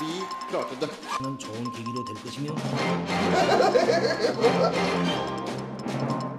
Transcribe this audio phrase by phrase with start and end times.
[0.00, 0.12] Vi
[0.50, 0.88] klarte det.
[1.22, 2.54] 는 좋은 계기로 될 것이며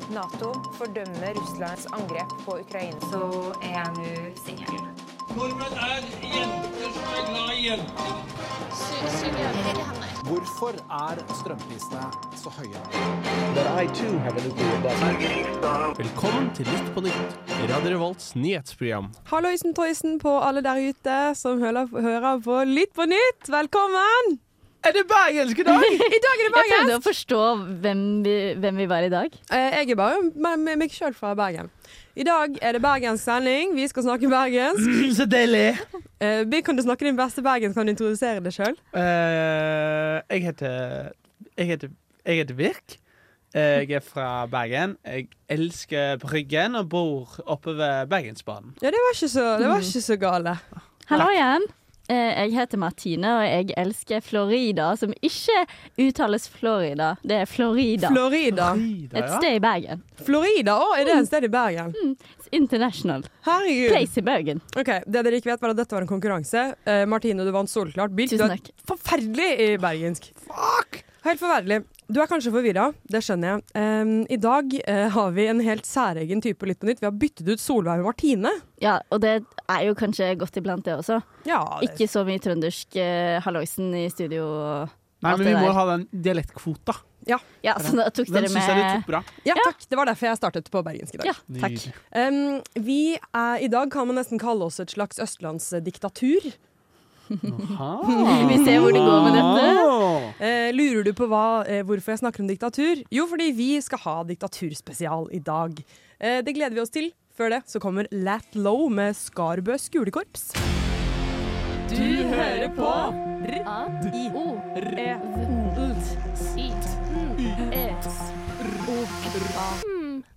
[0.10, 3.00] Nato fordømmer Russlands angrep på Ukraina.
[3.12, 4.04] Så er jeg nå
[4.46, 4.68] singel.
[5.36, 6.02] Nordmenn er
[6.36, 8.14] jenter som er glad i jenter.
[10.29, 12.03] Hvorfor er strømprisene
[12.37, 12.81] så høye?
[15.99, 17.39] Velkommen til Litt på Nytt,
[17.71, 19.09] Radio Revolts nyhetsprogram.
[19.31, 21.89] Halloisen Toysen på alle der ute som hører,
[22.45, 23.49] på Litt på nytt.
[23.53, 24.37] Velkommen!
[24.87, 25.87] Er det bergensk i dag?
[26.19, 27.41] I dag er det Jeg prøvde å forstå
[27.83, 29.33] hvem vi, hvem vi var i dag.
[29.51, 31.73] Eh, Jeg er bare med, med meg sjøl fra Bergen.
[32.19, 33.77] I dag er det bergensk sending.
[33.79, 34.89] Vi skal snakke bergensk.
[35.19, 35.77] Så deilig.
[36.19, 37.77] Uh, Vi kan du snakke din beste bergensk?
[37.79, 38.75] Kan du introdusere deg sjøl?
[38.91, 41.13] Uh, jeg heter
[41.59, 41.93] Jeg heter,
[42.27, 42.99] jeg heter Birk.
[43.55, 44.97] Jeg er fra Bergen.
[45.07, 48.75] Jeg elsker Bryggen og bor oppe ved Bergensbanen.
[48.83, 50.53] Ja, det var ikke så, det var ikke så gale.
[51.09, 51.65] Hallo igjen.
[52.09, 55.67] Eh, Jeg heter Martine, og jeg elsker Florida, som ikke
[56.01, 57.11] uttales Florida.
[57.23, 58.09] Det er Florida.
[58.09, 58.71] Florida.
[58.75, 60.03] Florida Et sted i Bergen.
[60.25, 60.79] Florida?
[60.81, 61.93] Å, er det et sted i Bergen?
[62.39, 63.27] It's international.
[63.45, 63.93] Herregud.
[63.93, 64.63] Place i Bergen.
[64.81, 66.65] Ok, Det dere ikke vet, var at dette var en konkurranse.
[66.89, 68.17] Eh, Martine, du vant soleklart.
[68.17, 68.73] Du Tusen er takk.
[68.89, 70.33] forferdelig i bergensk.
[70.49, 71.03] Fuck!
[71.29, 71.83] Helt forferdelig.
[72.09, 73.65] Du er kanskje forvirra, det skjønner jeg.
[73.77, 77.03] Um, I dag uh, har vi en helt særegen type Litt på nytt.
[77.03, 78.53] Vi har byttet ut Solveig med Martine.
[78.81, 81.19] Ja, og det er jo kanskje godt iblant, det også.
[81.45, 85.53] Ja, det, Ikke så mye trøndersk uh, halloisen i studio og Nei, alt men vi
[85.53, 86.97] det må ha den dialektkvota.
[87.29, 89.21] Ja, så da tok Den dere syns jeg du tok bra.
[89.45, 89.85] ja, takk.
[89.91, 91.29] Det var derfor jeg startet på bergensk i dag.
[91.29, 91.85] Ja, takk.
[92.17, 92.39] Um,
[92.87, 96.49] vi er, I dag kan man nesten kalle oss et slags østlandsdiktatur.
[97.29, 99.65] Vi ser hvor det går med dette.
[100.39, 103.03] Eh, lurer du på hva, eh, hvorfor jeg snakker om diktatur?
[103.13, 105.79] Jo, fordi vi skal ha diktaturspesial i dag.
[106.21, 107.13] Eh, det gleder vi oss til.
[107.39, 110.53] Før det så kommer Lat Low med Skarbø skolekorps.
[111.89, 112.93] Du hører på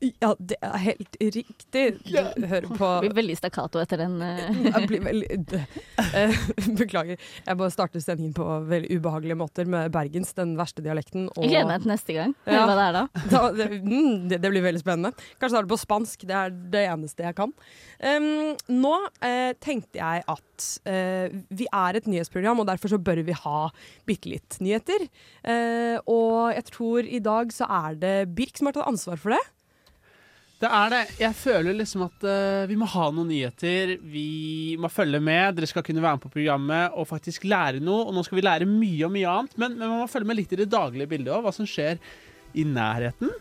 [0.01, 1.83] Ja, det er helt riktig.
[2.07, 4.15] Du hører på Det blir veldig stakkato etter den.
[4.25, 4.61] eh.
[4.71, 5.59] Jeg blir veldig
[6.17, 6.39] eh,
[6.79, 7.19] Beklager.
[7.45, 11.27] Jeg bare starter sendingen på veldig ubehagelige måter med bergens, den verste dialekten.
[11.35, 12.33] Og Jeg gleder meg til neste gang.
[12.49, 12.63] Ja.
[12.65, 13.03] hva det er da.
[13.35, 15.13] da, det, mm, det, det blir veldig spennende.
[15.37, 16.25] Kanskje starte på spansk.
[16.31, 17.53] Det er det eneste jeg kan.
[18.01, 23.21] Um, nå uh, tenkte jeg at uh, vi er et nyhetsprogram, og derfor så bør
[23.27, 23.63] vi ha
[24.09, 25.05] bitte litt nyheter.
[25.45, 29.37] Uh, og jeg tror i dag så er det Birk som har tatt ansvar for
[29.37, 29.43] det.
[30.61, 31.01] Det er det.
[31.17, 33.95] Jeg føler liksom at uh, vi må ha noen nyheter.
[34.05, 35.55] Vi må følge med.
[35.57, 38.05] Dere skal kunne være med på programmet og faktisk lære noe.
[38.05, 40.37] Og nå skal vi lære mye og mye annet, men, men man må følge med
[40.37, 41.47] litt i det daglige bildet òg.
[41.47, 41.97] Hva som skjer
[42.53, 43.33] i nærheten.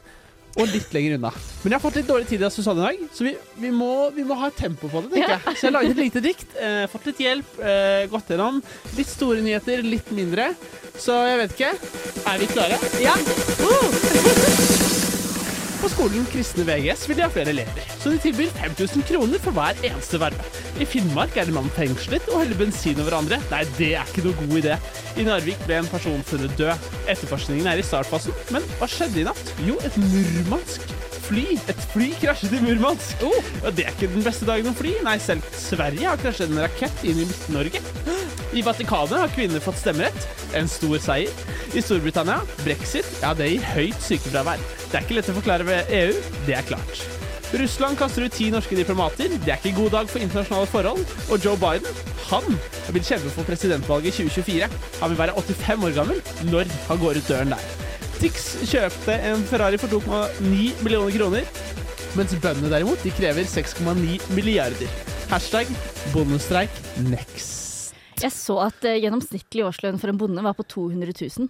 [0.59, 1.30] Og litt lenger unna.
[1.62, 3.91] Men jeg har fått litt dårlig tid av Susanne i dag, så vi, vi, må,
[4.16, 5.12] vi må ha et tempo på det.
[5.14, 6.56] tenker jeg Så jeg laget et lite dikt.
[6.59, 7.59] Eh, fått litt hjelp.
[7.62, 8.59] Eh, gått gjennom.
[8.98, 10.50] Litt store nyheter, litt mindre.
[10.98, 11.75] Så jeg vet ikke.
[12.32, 12.80] Er vi klare?
[13.04, 13.14] Ja.
[15.80, 19.56] På skolen Kristne VGS vil de ha flere elever, så de tilbyr 5000 kroner for
[19.56, 20.44] hver eneste verve.
[20.76, 23.41] I Finnmark er en mann fengslet og heller bensin over andre.
[23.48, 24.76] Nei, det er ikke noe god idé.
[25.16, 26.91] I Narvik ble en person funnet død.
[27.08, 29.54] Etterforskningen er i startfasen, men hva skjedde i natt?
[29.64, 31.00] Jo, et murmansk
[31.30, 31.46] fly.
[31.70, 33.24] Et fly krasjet i Murmansk.
[33.62, 34.96] Og det er ikke den beste dagen å fly.
[35.06, 37.82] Nei, selv Sverige har krasjet en rakett inn i Midt-Norge.
[38.58, 40.28] I Vatikanet har kvinner fått stemmerett.
[40.58, 41.48] En stor seier.
[41.70, 44.62] I Storbritannia, brexit, ja, det gir høyt sykefravær.
[44.91, 46.14] Det er ikke lett å forklare ved EU,
[46.48, 47.04] det er klart.
[47.60, 49.30] Russland kaster ut ti norske diplomater.
[49.42, 51.14] Det er ikke god dag for internasjonale forhold.
[51.30, 52.47] Og Joe Biden, han
[52.94, 54.70] vil kjempe for presidentvalget i 2024.
[55.02, 56.20] Han vil være 85 år gammel
[56.50, 57.90] når han går ut døren der.
[58.20, 61.47] Tix kjøpte en Ferrari for 2,9 millioner kroner,
[62.19, 64.91] mens bøndene derimot de krever 6,9 milliarder.
[65.31, 65.70] Hashtag
[66.12, 66.75] bondestreik
[67.06, 67.94] next.
[68.20, 71.48] Jeg så at eh, gjennomsnittlig årslønn for en bonde var på 200 000.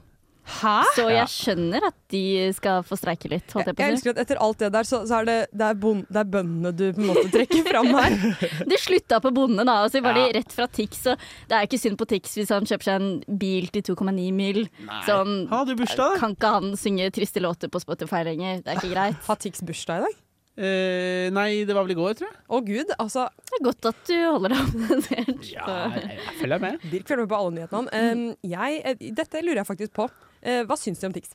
[0.50, 0.74] Hæ?
[0.96, 2.22] Så jeg skjønner at de
[2.56, 4.88] skal få streike litt, holdt jeg Jeg på å elsker at etter alt det der,
[4.88, 7.66] så, så er det, det, er bon, det er bøndene du på en måte trekker
[7.68, 8.16] fram her.
[8.70, 10.26] De slutta på bonde, da, og så var Ja.
[10.26, 11.04] de rett fra Tix.
[11.12, 14.26] Og det er ikke synd på Tix hvis han kjøper seg en bil til 2,9
[14.34, 14.64] mil.
[15.06, 18.64] Sånn, Han hadde bursdag, kan ikke han synge triste låter på Spotify lenger?
[18.64, 19.22] Det er ikke greit.
[19.30, 20.18] Har Tix bursdag i dag?
[20.60, 22.36] Uh, nei, det var vel i går, tror jeg.
[22.52, 23.28] Å gud, altså.
[23.48, 25.46] Det er godt at du holder deg oppdatert.
[25.54, 26.82] Ja, jeg, jeg følger med.
[26.90, 28.02] Birk følger med på alle nyhetene.
[28.10, 30.08] Um, jeg, eh, dette lurer jeg faktisk på.
[30.42, 31.34] Eh, hva syns du om Tix?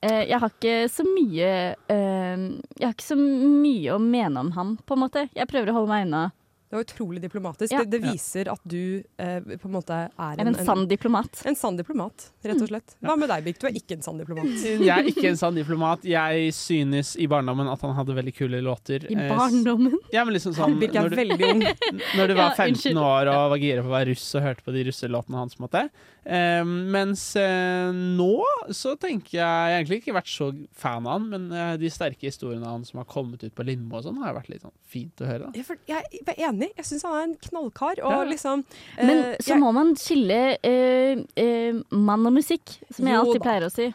[0.00, 1.48] Eh, Jeg har ikke så mye
[1.90, 2.36] eh,
[2.78, 5.28] Jeg har ikke så mye å mene om han, på en måte.
[5.34, 6.24] Jeg prøver å holde meg unna
[6.68, 7.72] Det var utrolig diplomatisk.
[7.72, 7.78] Ja.
[7.84, 11.40] Det, det viser at du eh, på en måte er en, en sann diplomat.
[11.48, 12.92] en sann diplomat, rett og slett.
[13.00, 13.60] Hva med deg, Birk?
[13.62, 14.50] Du er ikke en sann diplomat.
[14.88, 16.04] Jeg er ikke en sann diplomat.
[16.04, 19.06] Jeg synes i barndommen at han hadde veldig kule låter.
[19.08, 19.96] I Eh, barndommen.
[20.12, 21.64] Ja, men liksom sånn Birk er når du, veldig ung.
[22.20, 23.00] når du var 15 unnskyld.
[23.06, 25.56] år og var gira på å være russ og hørte på de russelåtene hans.
[25.56, 25.86] på en måte.
[26.28, 28.44] Um, mens uh, nå
[28.76, 31.88] så tenker jeg Jeg har egentlig ikke vært så fan av han, men uh, de
[31.88, 34.60] sterke historiene av han som har kommet ut på Lindmo og sånn, har vært litt
[34.66, 35.48] sånn fint å høre.
[35.48, 35.56] da.
[35.56, 36.70] Jeg, er- jeg er enig.
[36.76, 38.02] Jeg syns han er en knallkar.
[38.04, 38.24] Og Ja.
[38.34, 38.64] liksom
[38.98, 43.24] Men eh, så jeg- må man skille eh, eh, mann og musikk, som jeg Jo
[43.24, 43.94] alltid pleier å si.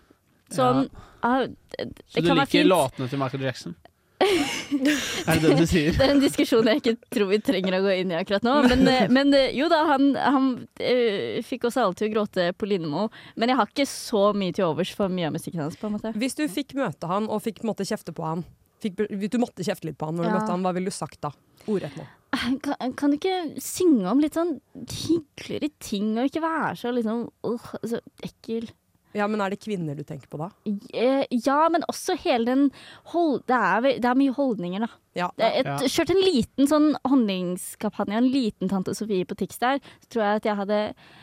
[0.54, 0.88] Sånn
[1.24, 2.70] ah, det, Så du kan være liker fint.
[2.70, 3.76] låtene til Michael Jackson?
[4.24, 5.92] er det det du sier?
[5.98, 8.54] Det er en diskusjon jeg ikke tror vi trenger å gå inn i akkurat nå.
[8.70, 10.46] Men, eh, men eh, jo da, han, han
[10.80, 13.10] øh, fikk oss alle til å gråte på Lindmo.
[13.36, 15.76] Men jeg har ikke så mye til overs for mye av musikken hans.
[15.76, 16.14] på en måte.
[16.16, 18.46] Hvis du fikk møte han og fikk på en måte kjefte på han
[18.84, 19.02] fikk,
[19.32, 20.36] du måtte kjefte litt på han når du Ja.
[20.40, 21.32] møtte han, hva ville du sagt da?
[21.66, 22.06] Ordrett nå.
[22.66, 27.28] Kan, kan du ikke synge om litt sånn hyggeligere ting, og ikke være så liksom
[27.46, 28.70] uh, så ekkel?
[29.14, 30.48] Ja, men er det kvinner du tenker på da?
[30.66, 32.64] Eh, Ja, men også hele den
[33.12, 34.90] hold, det, er, det er mye holdninger, da.
[35.20, 35.28] Ja.
[35.38, 35.92] Det er et, Ja.
[35.94, 40.42] Kjørt en liten sånn holdningskampanje, en liten Tante Sofie på Tix der, så tror jeg
[40.42, 41.14] at jeg hadde eh,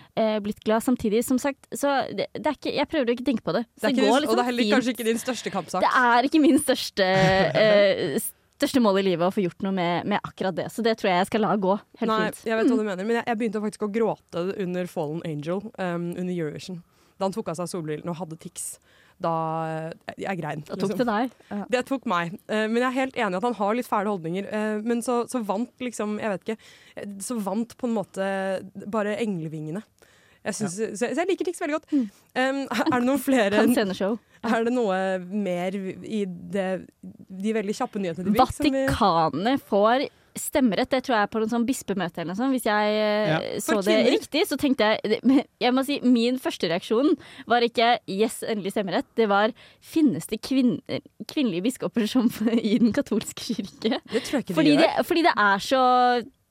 [0.44, 1.22] blitt glad samtidig.
[1.26, 3.64] Som sagt, så det, det er ikke, jeg prøver å ikke tenke på det.
[3.80, 5.86] Det ikke, går liksom og det er heller kanskje ikke din største kampsak.
[5.86, 7.08] Det er ikke min største,
[7.62, 8.30] eh,
[8.60, 11.12] største mål i livet å få gjort noe med, med akkurat det, så det tror
[11.12, 11.76] jeg jeg skal la gå.
[12.02, 12.44] Helt Nei, fint.
[12.50, 15.62] jeg vet hva du mener, men jeg, jeg begynte faktisk å gråte under Fallen Angel
[15.64, 16.82] um, under Eurovision.
[17.16, 18.74] Da han tok av seg solbrillene og hadde tics.
[19.20, 19.34] Da
[19.69, 20.64] Jeg, jeg grein.
[20.64, 21.00] Da tok liksom.
[21.02, 21.38] det deg.
[21.50, 21.62] Ja.
[21.76, 22.34] Det tok meg.
[22.49, 24.49] Eh, men jeg er helt enig i at han har litt fæle holdninger.
[24.49, 26.58] Eh, men så, så vant liksom, jeg vet ikke
[26.96, 28.31] eh, Så vant på en måte
[28.90, 29.84] bare englevingene.
[30.40, 31.90] Jeg synes, så, så jeg liker Tix veldig godt.
[31.93, 32.06] Mm.
[32.32, 33.61] Um, er det noen flere.
[34.40, 36.69] Er det noe mer i det,
[37.02, 40.06] de veldig kjappe nyhetene de som Vatikanet får
[40.38, 42.55] stemmerett, det tror jeg er på noen sånn bispemøte eller noe sånt.
[42.55, 43.38] Hvis jeg eh, Ja.
[43.61, 47.17] så det riktig, så tenkte jeg Jeg må si, min første reaksjon
[47.47, 49.11] var ikke 'yes, endelig stemmerett'.
[49.17, 50.81] Det var 'finnes det kvinn,
[51.27, 54.00] kvinnelige biskoper som i den katolske kirke'?
[54.12, 55.05] Det tror jeg ikke Fordi de det, gjør.
[55.05, 55.82] fordi det er så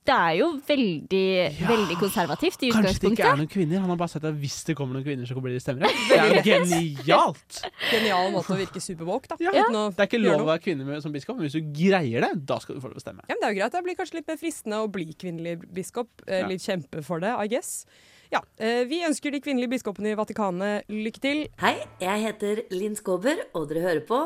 [0.00, 1.24] Det er jo veldig,
[1.68, 2.86] veldig konservativt i utgangspunktet.
[2.88, 3.82] Kanskje det ikke er noen kvinner.
[3.84, 5.98] Han har bare sagt at hvis det kommer noen kvinner, så blir det stemmerett.
[6.08, 7.58] Det er jo genialt!
[7.90, 9.36] Genial måte å virke superwoke, da.
[9.44, 9.52] Ja.
[9.60, 11.68] Uten å Det er ikke lov å være kvinne med, som biskop, men hvis du
[11.76, 13.26] greier det, da skal du få lov å stemme.
[13.28, 13.76] Ja, men det er jo greit.
[13.76, 16.08] Det blir kanskje litt mer fristende å bli kvinnelig biskop.
[16.26, 16.48] Eh, Ja.
[16.48, 17.84] Litt kjempe for det, I guess.
[18.32, 21.44] Ja, eh, Vi ønsker de kvinnelige biskopene i Vatikanet lykke til.
[21.60, 24.22] Hei, jeg heter Linn Skåber, og dere hører på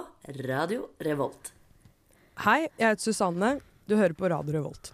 [0.47, 1.51] Radio Revolt.
[2.47, 3.57] Hei, jeg heter Susanne.
[3.91, 4.93] Du hører på Radio Revolt.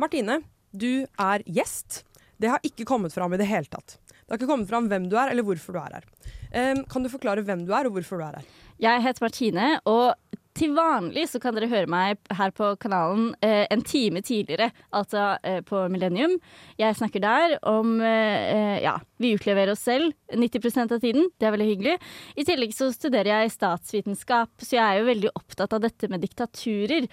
[0.00, 0.38] Martine,
[0.72, 2.04] du er gjest.
[2.40, 3.98] Det har ikke kommet fram i det hele tatt.
[4.08, 6.06] Det har ikke kommet fram hvem du er, eller hvorfor du er her.
[6.54, 8.52] Um, kan du forklare hvem du er, og hvorfor du er her?
[8.80, 10.14] Jeg heter Martine, og
[10.56, 15.36] til vanlig så kan dere høre meg her på kanalen eh, en time tidligere, altså
[15.46, 16.34] eh, på Millennium.
[16.80, 21.30] Jeg snakker der om eh, eh, Ja, vi utleverer oss selv 90% av tiden.
[21.38, 21.96] Det er veldig hyggelig.
[22.34, 26.24] I tillegg så studerer jeg statsvitenskap, så jeg er jo veldig opptatt av dette med
[26.24, 27.06] diktaturer.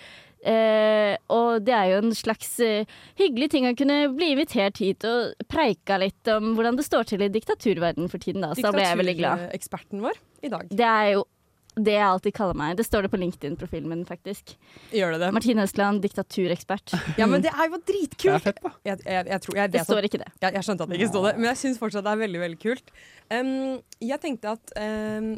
[0.46, 2.90] Eh, og det er jo en slags eh,
[3.20, 7.26] hyggelig ting å kunne bli invitert hit og preika litt om hvordan det står til
[7.26, 8.46] i diktaturverdenen for tiden.
[8.46, 8.54] Da.
[8.54, 9.42] Så da ble jeg veldig glad.
[9.48, 10.70] Diktatureksperten vår i dag.
[10.70, 11.26] Det er jo
[11.78, 12.76] det jeg alltid kaller meg.
[12.80, 14.56] Det står det på LinkedIn-profilen min, faktisk.
[14.96, 15.32] Gjør det det?
[15.36, 16.96] Martine Østland, diktaturekspert.
[17.20, 18.44] Ja, men det er jo Det er dritkult!
[18.48, 18.74] fett, da.
[18.88, 20.30] Jeg, jeg, jeg, tror, jeg, Det at, står ikke det.
[20.42, 22.44] jeg, jeg skjønte at det ikke sto det, men jeg syns fortsatt det er veldig
[22.46, 22.94] veldig kult.
[23.30, 23.52] Um,
[24.02, 25.30] jeg tenkte at um,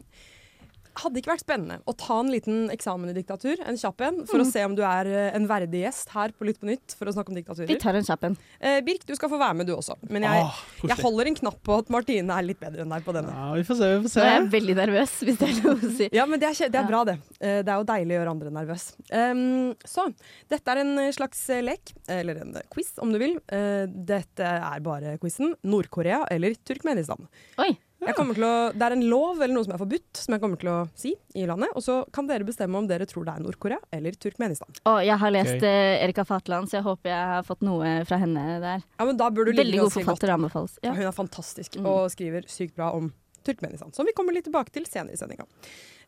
[1.04, 4.44] hadde ikke vært spennende å ta en liten eksamen i diktatur, en kjapp en, for
[4.44, 7.10] å se om du er eh, en verdig gjest her på Lytt på nytt for
[7.10, 7.69] å snakke om diktaturer?
[7.72, 8.38] Vi tar en kjapp en.
[8.60, 11.39] Eh, Birk, du skal få være med du også, men jeg, Åh, jeg holder en
[11.41, 13.34] knapp på at Martine er litt bedre enn deg på denne.
[13.36, 15.60] Ja, vi får se, vi får Nå Jeg er jeg veldig nervøs, hvis det er
[15.65, 16.10] lov å si.
[16.20, 17.18] Ja, men det er, det er bra, det.
[17.39, 18.88] Eh, Det er jo deilig å gjøre andre nervøs.
[19.12, 19.44] Um,
[19.88, 20.08] så
[20.51, 23.38] dette er en slags eh, lek, eller en quiz om du vil.
[23.51, 27.27] Uh, Dette er bare quizen Nord-Korea eller Turkmenistan.
[27.62, 27.72] Oi.
[28.00, 30.60] Jeg til å, det er en lov eller noe som er forbudt, som jeg kommer
[30.62, 31.74] til å si i landet.
[31.75, 34.72] Og så kan dere bestemme om dere tror det er Nord-Korea eller Turkmenistan.
[34.88, 35.82] Og jeg har lest okay.
[36.00, 38.86] uh, Erika Fatland, så jeg håper jeg har fått noe fra henne der.
[38.96, 40.77] Ja, men da burde du Veldig god forfatter, anbefales.
[40.86, 40.96] Ja.
[40.96, 41.86] Hun er fantastisk Mm.
[41.86, 43.12] og skriver sykt bra om
[43.46, 43.91] Turkmenistan.
[43.96, 45.46] Som vi kommer litt tilbake til senere i sendinga.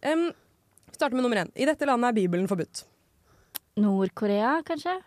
[0.04, 0.30] Um,
[0.88, 1.52] vi starter med nummer én.
[1.56, 2.86] I dette landet er Bibelen forbudt.
[3.80, 4.98] Nord-Korea, kanskje?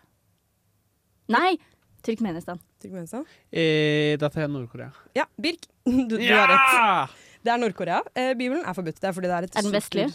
[1.33, 1.57] Nei!
[2.05, 2.61] Turkmenistan.
[2.85, 3.25] Turkmenistan?
[3.51, 4.91] Eh, dette er Nord-Korea.
[5.17, 7.15] Ja, Birk, du, du har rett.
[7.45, 8.01] Det er Nord-Korea.
[8.15, 8.99] Eh, Bibelen er forbudt.
[9.01, 10.07] Det er fordi det er et Er den vestlig?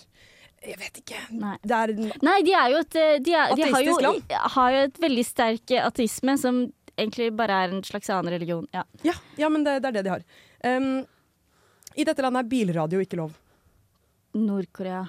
[0.61, 1.21] Jeg vet ikke.
[1.41, 1.55] Nei.
[1.65, 4.35] Det er en Nei, de er jo et eh, De, er, de har, jo, land?
[4.57, 6.61] har jo et veldig sterk eh, ateisme, som
[7.01, 8.67] egentlig bare er en slags annen religion.
[8.77, 8.85] Ja.
[9.07, 10.27] Ja, ja men det, det er det de har.
[10.67, 10.91] Um,
[11.97, 13.33] I dette landet er bilradio ikke lov.
[14.37, 15.07] Nord-Korea.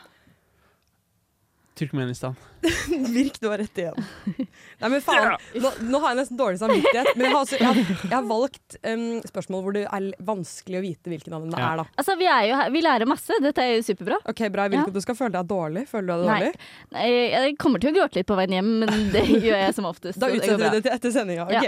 [1.80, 2.36] Turkmenistan.
[3.16, 3.96] Virk, du har rett igjen.
[4.82, 5.38] Nei, men faen.
[5.56, 8.26] Nå, nå har jeg nesten dårlig samvittighet, men jeg har, også, jeg har, jeg har
[8.28, 11.70] valgt um, spørsmål hvor det er vanskelig å vite hvilken av dem det Ja.
[11.72, 11.86] er, da.
[12.04, 13.38] Altså, vi, er jo vi lærer masse.
[13.42, 14.20] Dette er jo superbra.
[14.30, 14.68] Ok, bra.
[14.68, 14.84] Jeg vil Ja.
[14.86, 15.86] ikke du skal føle deg dårlig.
[15.90, 16.68] Føler du deg dårlig?
[16.98, 19.88] Nei, Jeg kommer til å gråte litt på veien hjem, men det gjør jeg som
[19.90, 20.20] oftest.
[20.22, 21.48] Da utsetter vi det til etter sendinga.
[21.56, 21.64] Ja.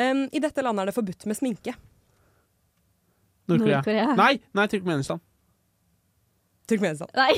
[0.00, 1.76] Um, I dette landet er det forbudt med sminke.
[3.52, 3.82] Nord-Korea.
[3.84, 4.08] Nord-Korea.
[4.16, 5.20] Nei, nei, Turkmenistan.
[6.72, 7.12] Turkmenistan.
[7.20, 7.34] Nei,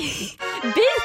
[0.71, 1.04] Birk!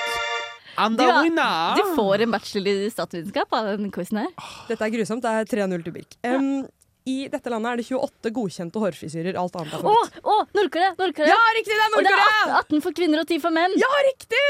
[0.77, 1.77] Du the har- winner!
[1.77, 4.29] Du får en bachelor i statsvitenskap av den quizen her.
[4.69, 5.23] Dette er grusomt.
[5.25, 6.17] Det er 3-0 til Birk.
[6.25, 6.67] Um,
[7.11, 9.37] I dette landet er det 28 godkjente hårfrisyrer.
[9.41, 10.21] Alt annet er Å, forbudt.
[10.23, 10.93] å, Nord-Korea!
[11.00, 11.33] Nord-Korea!
[11.33, 11.75] Ja, riktig!
[11.75, 13.77] Det er Og det er 18, 18 for kvinner og 10 for menn.
[13.81, 14.45] Ja, riktig!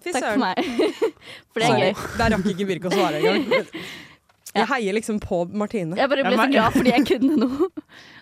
[0.00, 0.56] Fy Takk for meg.
[1.52, 1.90] For det er Sorry.
[1.92, 2.04] gøy.
[2.16, 3.66] Der rakk ikke Birk å svare engang.
[4.56, 5.94] Jeg heier liksom på Martine.
[5.94, 7.68] Jeg bare ble så glad fordi jeg kunne noe.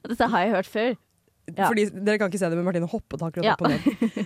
[0.02, 0.90] Og dette har jeg hørt før.
[1.56, 1.68] Ja.
[1.70, 3.54] Fordi Dere kan ikke se det, men Martine hoppet akkurat Ja.
[3.54, 3.82] opp og ned.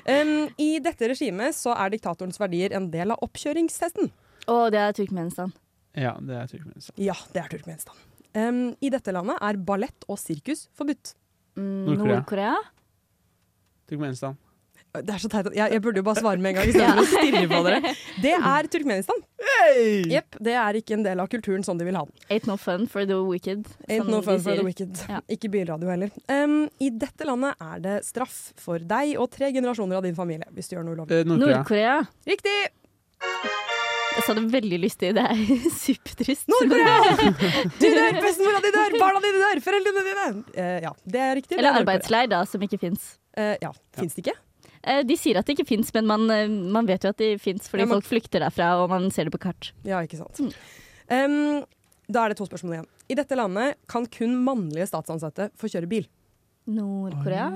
[0.08, 4.10] Um, I dette regimet så er diktatorens verdier en del av oppkjøringstesten.
[4.50, 5.52] Og det er Turkmenistan.
[5.94, 6.96] Ja, det er Turkmenistan.
[6.98, 7.94] Ja, det er Turkmenistan.
[8.34, 11.14] Um, I dette landet er ballett og sirkus forbudt.
[11.54, 12.56] Mm, Nord-Korea.
[13.90, 14.38] Turkmenistan.
[14.92, 17.08] Det er så teit jeg, jeg burde jo bare svare med en gang istedenfor å
[17.08, 17.92] stirre på dere.
[18.24, 19.22] Det er Turkmenistan.
[20.12, 22.14] Jepp, det er ikke en del av kulturen sånn de vil ha den.
[22.32, 23.66] Ain't no fun for the wicked.
[23.88, 25.02] Ain't no fun for the wicked.
[25.08, 25.20] Ja.
[25.32, 26.12] Ikke bilradio heller.
[26.32, 30.48] Um, I dette landet er det straff for deg og tre generasjoner av din familie
[30.56, 31.22] hvis du gjør noe ulovlig.
[31.22, 31.58] Eh, Nord-Korea.
[31.62, 31.98] Nord-Korea.
[32.28, 32.58] Riktig!
[34.12, 35.12] Jeg sa det veldig lystig.
[35.16, 35.42] Det er
[35.84, 36.48] supertrist.
[36.52, 37.32] Nord-Korea!
[37.80, 40.26] Du dør, bestemora di dør, barna dine dør, foreldrene dine!
[40.52, 41.56] Uh, ja, det er riktig.
[41.56, 43.14] er Eller arbeidsleir, da, som ikke fins.
[43.38, 44.36] Uh, ja, fins det ikke?
[44.82, 47.68] De sier at det ikke fins, men man, eh, man vet jo at de fins
[47.70, 49.70] fordi Ja, men- folk flykter derfra, og man ser det på kart.
[49.86, 50.40] Ja, ikke sant.
[50.42, 50.52] Mm.
[51.12, 51.64] Um,
[52.10, 52.88] da er det to spørsmål igjen.
[53.10, 56.06] I dette landet kan kun mannlige statsansatte få kjøre bil.
[56.66, 57.50] Nord-Korea?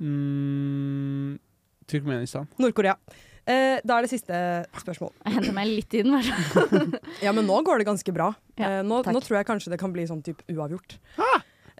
[0.00, 1.38] Mm,
[1.86, 2.46] Turkmenistan.
[2.58, 2.96] Nord-Korea.
[3.44, 4.34] Eh, da er det siste
[4.78, 5.10] spørsmål.
[5.26, 6.92] Jeg henter meg litt inn, hvert fall.
[7.26, 8.28] Ja, men nå går det ganske bra.
[8.58, 10.98] Ja, eh, nå, nå tror jeg kanskje det kan bli sånn type uavgjort.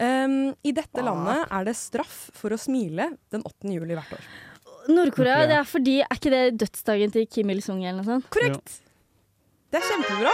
[0.02, 3.71] Um, I dette landet er det straff for å smile den 8.
[3.71, 4.25] juli hvert år.
[4.88, 5.42] Nord-Korea, Nord-Korea.
[5.47, 8.26] det er fordi Er ikke det dødsdagen til Kim Il-sung eller noe sånt?
[8.35, 8.80] Korrekt!
[9.71, 10.32] Det er kjempebra.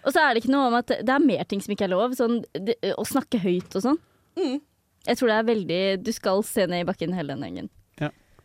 [0.00, 1.92] Og så er det ikke noe om at det er mer ting som ikke er
[1.92, 2.16] lov.
[2.18, 4.00] Sånn det, å snakke høyt og sånn.
[4.40, 4.58] Mm.
[5.06, 7.70] Jeg tror det er veldig Du skal se ned i bakken hele den gjengen.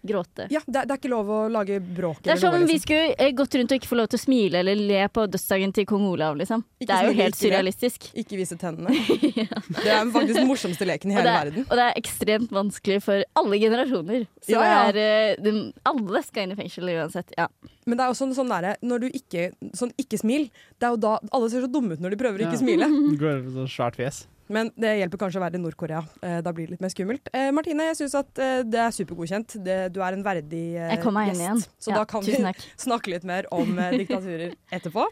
[0.06, 0.12] Ja.
[0.14, 0.48] Gråte.
[0.54, 2.20] Ja, det, er- det er ikke lov å lage bråk.
[2.24, 4.24] Det er som om vi skulle eh, gått rundt og ikke få lov til å
[4.24, 6.64] smile eller le på dødsdagen til kong Olav, liksom.
[6.80, 8.08] Ikke det er jo helt surrealistisk.
[8.22, 8.94] Ikke vise tennene.
[9.86, 11.66] Det er faktisk den morsomste leken i hele og er, verden.
[11.70, 14.26] og det er ekstremt vanskelig for alle generasjoner.
[14.46, 14.92] Så Ja, ja.
[14.94, 15.54] det er eh, de,
[15.90, 17.34] Alle skal inn i fengsel uansett.
[17.38, 17.48] Ja.
[17.86, 20.48] Men det er også sånn derre når du ikke Sånn ikke smil.
[20.80, 22.88] Det er jo da Alle ser så dumme ut når de prøver å ikke smile.
[23.12, 24.24] Du går over sånn svært fjes.
[24.48, 26.04] Men det hjelper kanskje å være i Nord-Korea.
[26.22, 27.30] Eh, da blir det litt mer skummelt.
[27.34, 29.56] Eh, Martine, jeg syns at eh, det er supergodkjent.
[29.66, 31.64] Det, du er en verdig eh, Jeg kommer meg inn igjen.
[31.64, 31.74] gjest.
[31.82, 32.62] Så Ja, da kan vi tusen takk.
[32.86, 35.08] snakke litt mer om eh, diktaturer etterpå.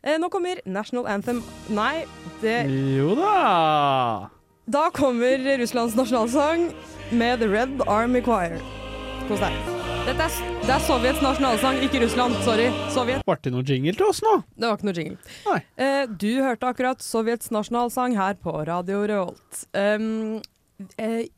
[0.00, 2.06] Eh, nå kommer National Anthem Nei,
[2.40, 2.62] det
[2.96, 4.30] Jo da!
[4.70, 6.70] Da kommer Russlands nasjonalsang
[7.12, 8.56] med The Red Army Choir.
[9.28, 9.89] Kos deg.
[10.06, 12.36] Dette er, det er Sovjets nasjonalsang, ikke Russland.
[12.46, 12.70] Sorry.
[12.94, 13.22] Sovjet.
[13.28, 14.32] Ble det noe jingle til oss nå?
[14.56, 15.32] Det var ikke noe jingle.
[15.44, 15.58] Nei.
[15.84, 19.62] Eh, du hørte akkurat Sovjets nasjonalsang her på Radio Revolt.
[19.76, 20.40] Um,
[20.96, 21.28] eh,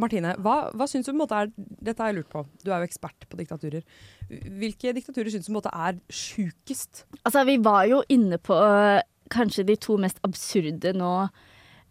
[0.00, 2.44] Martine, hva, hva syns du på en måte er Dette har jeg lurt på.
[2.60, 3.86] Du er jo ekspert på diktaturer.
[4.28, 7.06] Hvilke diktaturer syns du på en måte er sjukest?
[7.22, 9.00] Altså, vi var jo inne på øh,
[9.32, 11.14] kanskje de to mest absurde nå.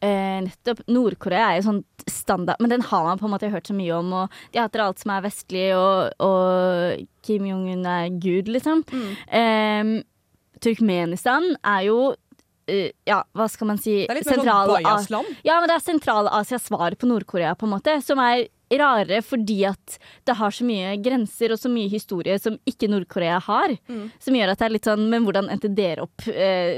[0.02, 0.80] Eh, nettopp.
[0.88, 3.98] Nord-Korea er jo sånn standard, men den har man på en måte hørt så mye
[3.98, 4.14] om.
[4.22, 8.86] Og de hater alt som er vestlig, og, og Kim Jong-un er gud, liksom.
[9.28, 10.00] Eh,
[10.64, 11.98] Turkmenistan er jo
[12.68, 15.36] eh, ja, hva skal man si Det er litt mer sånn Bajas-land.
[15.48, 18.00] Ja, men det er Sentral-Asias svar på Nord-Korea, på en måte.
[18.06, 18.48] Som er
[18.78, 19.98] rare fordi at
[20.28, 23.74] det har så mye grenser og så mye historie som ikke Nord-Korea har.
[24.22, 26.78] Som gjør at det er litt sånn Men hvordan endte dere opp eh,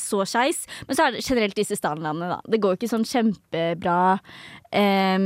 [0.00, 0.64] så skeis?
[0.88, 2.40] Men så er det generelt disse stanlandene, da.
[2.48, 4.20] Det går ikke sånn kjempebra.
[4.72, 5.18] eh,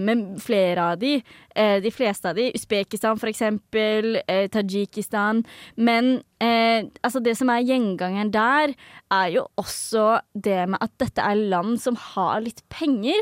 [0.00, 1.18] med flere av de.
[1.54, 2.48] Eh, de fleste av de.
[2.54, 4.18] Usbekistan, eksempel.
[4.26, 5.44] Eh, Tadsjikistan.
[5.76, 8.74] Men eh, altså det som er gjengangeren der,
[9.10, 13.18] er jo også det med at dette er land som har litt penger,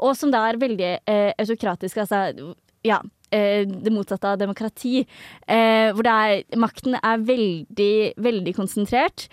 [0.00, 2.06] og som da er veldig eh, autokratiske.
[2.06, 2.54] Altså,
[2.86, 3.00] ja.
[3.30, 5.06] eh, Det motsatte av demokrati.
[5.46, 9.28] Eh, hvor er, makten er veldig, veldig konsentrert.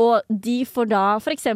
[0.00, 1.46] Og de får da f.eks.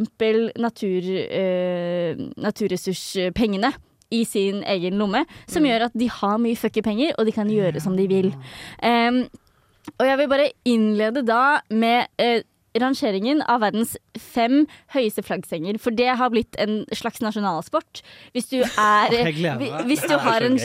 [0.58, 3.72] Natur, eh, naturressurspengene
[4.14, 7.50] i sin egen lomme, som gjør at de har mye fucky penger, og de kan
[7.52, 8.32] gjøre som de vil.
[8.82, 9.26] Um,
[9.96, 12.40] og jeg vil bare innlede da med uh,
[12.78, 15.78] rangeringen av verdens fem høyeste flaggstenger.
[15.82, 18.02] For det har blitt en slags nasjonalsport.
[18.36, 19.14] Hvis du er.
[19.88, 20.58] Hvis du har en,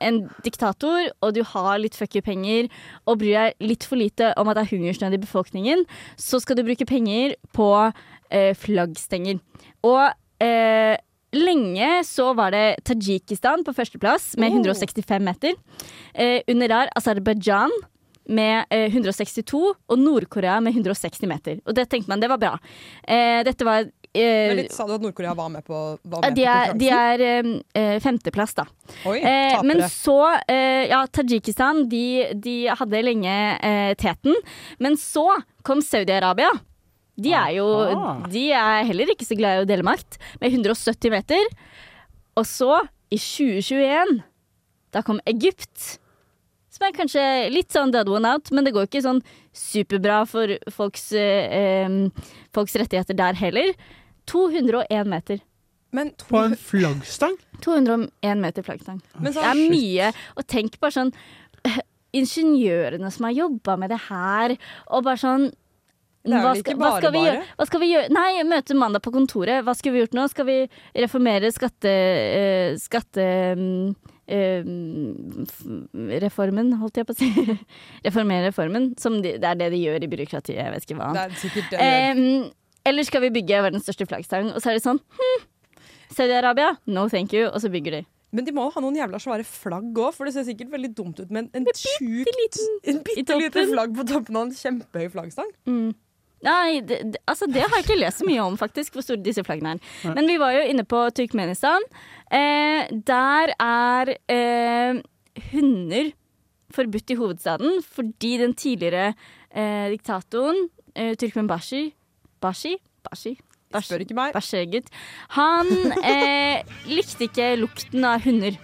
[0.00, 2.70] en diktator, og du har litt fucky penger,
[3.06, 6.58] og bryr deg litt for lite om at det er hungersnød i befolkningen, så skal
[6.58, 7.70] du bruke penger på
[8.30, 9.42] eh, flaggstenger.
[9.86, 10.06] Og
[10.42, 10.96] eh,
[11.38, 15.54] lenge så var det Tadsjikistan på førsteplass med 165 meter.
[16.14, 17.72] Eh, under der Aserbajdsjan
[18.28, 21.60] med eh, 162 og Nord-Korea med 160 meter.
[21.66, 22.56] Og det tenkte man, det var bra.
[23.06, 26.34] Eh, dette var eh, Men litt, sa du at Nord-Korea var med på, var med
[26.34, 27.24] de på er, de er
[27.78, 28.66] eh, femteplass, da.
[29.06, 34.34] Oi, Eh, men så eh, Ja, Tadsjikistan de, de hadde lenge eh, teten.
[34.82, 35.28] Men så
[35.66, 36.50] kom Saudi-Arabia.
[37.16, 37.66] De er jo
[38.30, 41.46] De er heller ikke så glad i å dele makt, med 170 meter.
[42.36, 44.18] Og så, i 2021,
[44.92, 45.96] da kom Egypt.
[46.72, 49.22] Som er kanskje litt sånn dead one out, men det går ikke sånn
[49.56, 51.88] superbra for folks, eh,
[52.52, 53.72] folks rettigheter der heller.
[54.28, 55.40] 201 meter.
[55.96, 57.36] Men, to, På en flaggstang?
[57.64, 59.00] 201 meter flaggstang.
[59.16, 60.12] men Det sånn, er mye.
[60.36, 61.12] Og tenk bare sånn
[61.64, 61.78] eh,
[62.16, 64.56] Ingeniørene som har jobba med det her,
[64.88, 65.56] og bare sånn Det
[66.26, 67.44] hva skal, hva skal vi gjøre?
[67.56, 68.10] Hva skal vi gjøre?
[68.16, 69.62] Nei, møte mandag på kontoret.
[69.66, 70.26] Hva skulle vi gjort nå?
[70.32, 70.58] Skal vi
[71.04, 71.94] reformere skatte...
[71.94, 73.24] Uh, skatte
[74.26, 74.64] eh,
[76.22, 77.30] reformen, holdt jeg på å si.
[78.06, 78.92] reformere reformen.
[79.00, 80.58] Som de, det er det de gjør i byråkratiet.
[80.58, 81.12] Jeg vet ikke hva.
[81.14, 82.26] det er de.
[82.46, 82.50] Eh,
[82.86, 84.52] eller skal vi bygge verdens største flaggstang?
[84.54, 85.46] Og så er det sånn hm,
[86.14, 87.48] Saudi-Arabia, no thank you.
[87.50, 88.04] Og så bygger de.
[88.36, 90.90] Men de må jo ha noen jævla svære flagg òg, for det ser sikkert veldig
[90.96, 95.52] dumt ut med en, en En bitte liten flagg på toppen av en kjempehøy flaggstang.
[95.70, 95.94] Mm.
[96.46, 99.22] Nei, det, det, altså det har jeg ikke lest så mye om, faktisk, hvor store
[99.24, 100.12] disse flaggene er.
[100.14, 101.84] Men vi var jo inne på Turkmenistan.
[102.30, 105.00] Eh, der er eh,
[105.50, 106.12] hunder
[106.76, 109.12] forbudt i hovedstaden fordi den tidligere
[109.54, 111.88] eh, diktatoren eh, Turkmen Bashi
[112.42, 112.76] Bashi?
[113.06, 113.36] Bashi?
[113.72, 113.88] Bashi?
[113.90, 114.34] Spør ikke meg.
[114.36, 114.90] Bashegut.
[115.38, 115.70] Han
[116.04, 118.58] eh, likte ikke lukten av hunder.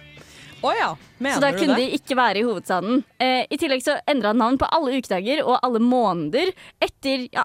[0.63, 1.89] Oh ja, Så da kunne det?
[1.89, 3.01] de ikke være i hovedstaden.
[3.19, 7.43] Eh, I tillegg så endra han navn på alle ukedager og alle måneder etter ja,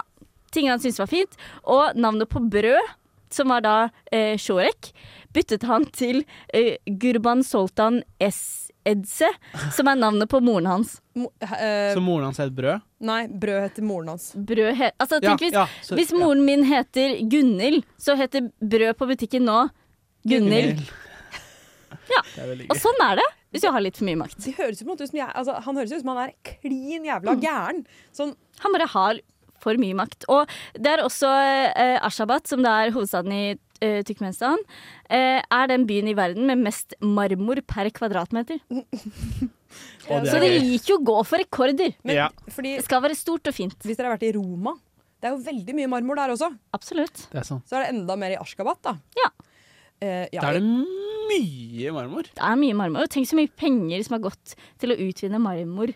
[0.51, 1.37] ting han syntes var fint.
[1.63, 2.95] Og navnet på brød,
[3.29, 3.75] som var da
[4.11, 4.91] eh, Shorek,
[5.33, 8.65] byttet han til eh, Gurban Soltan S.
[8.89, 9.27] Edse,
[9.75, 10.95] som er navnet på moren hans.
[11.19, 12.79] Mo- eh, Så moren hans het brød?
[13.05, 14.31] nei, brød heter moren hans.
[14.33, 18.95] Brød he altså, Ja, hvis, ja, så- hvis moren min heter Gunhild, så heter brød
[18.97, 19.67] på butikken nå
[20.25, 20.79] Gunhild.
[22.09, 22.21] Ja.
[22.71, 24.37] Og sånn er det hvis du har litt for mye makt.
[24.45, 26.19] Det høres jo på en måte ut som jeg, altså, han høres ut som han
[26.27, 27.41] er klin jævla Mm.
[27.41, 27.79] gæren.
[28.13, 29.19] Sånn, Han bare har
[29.61, 30.25] for mye makt.
[30.29, 31.29] Og det er også
[31.75, 33.43] eh, Ashabat, som det er hovedstaden i
[33.81, 34.57] eh, Turkmenistan,
[35.09, 38.59] eh, er den byen i verden med mest marmor per kvadratmeter.
[40.09, 41.93] Så det liker jo å gå for rekorder.
[42.03, 42.29] men Ja.
[42.49, 43.75] fordi Det skal være stort og fint.
[43.83, 44.73] hvis dere har vært i Roma
[45.21, 46.47] Det er jo veldig mye marmor der også.
[46.73, 47.27] Absolutt.
[47.29, 47.67] Det er sant.
[47.67, 48.93] Så er det enda mer i Ashkabat, da.
[49.19, 49.29] Ja.
[50.01, 52.23] Eh, ja, Da er det mye marmor.
[52.23, 53.03] Det er mye marmor.
[53.03, 55.91] Og tenk så mye penger som har gått til å utvinne marmor.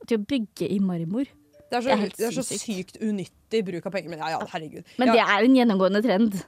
[0.00, 1.26] Og til å bygge i marmor.
[1.68, 4.12] Det er så, det er helt det er så sykt unyttig bruk av penger.
[4.14, 4.94] Men ja, ja, herregud.
[5.00, 6.38] Men det er en gjennomgående trend.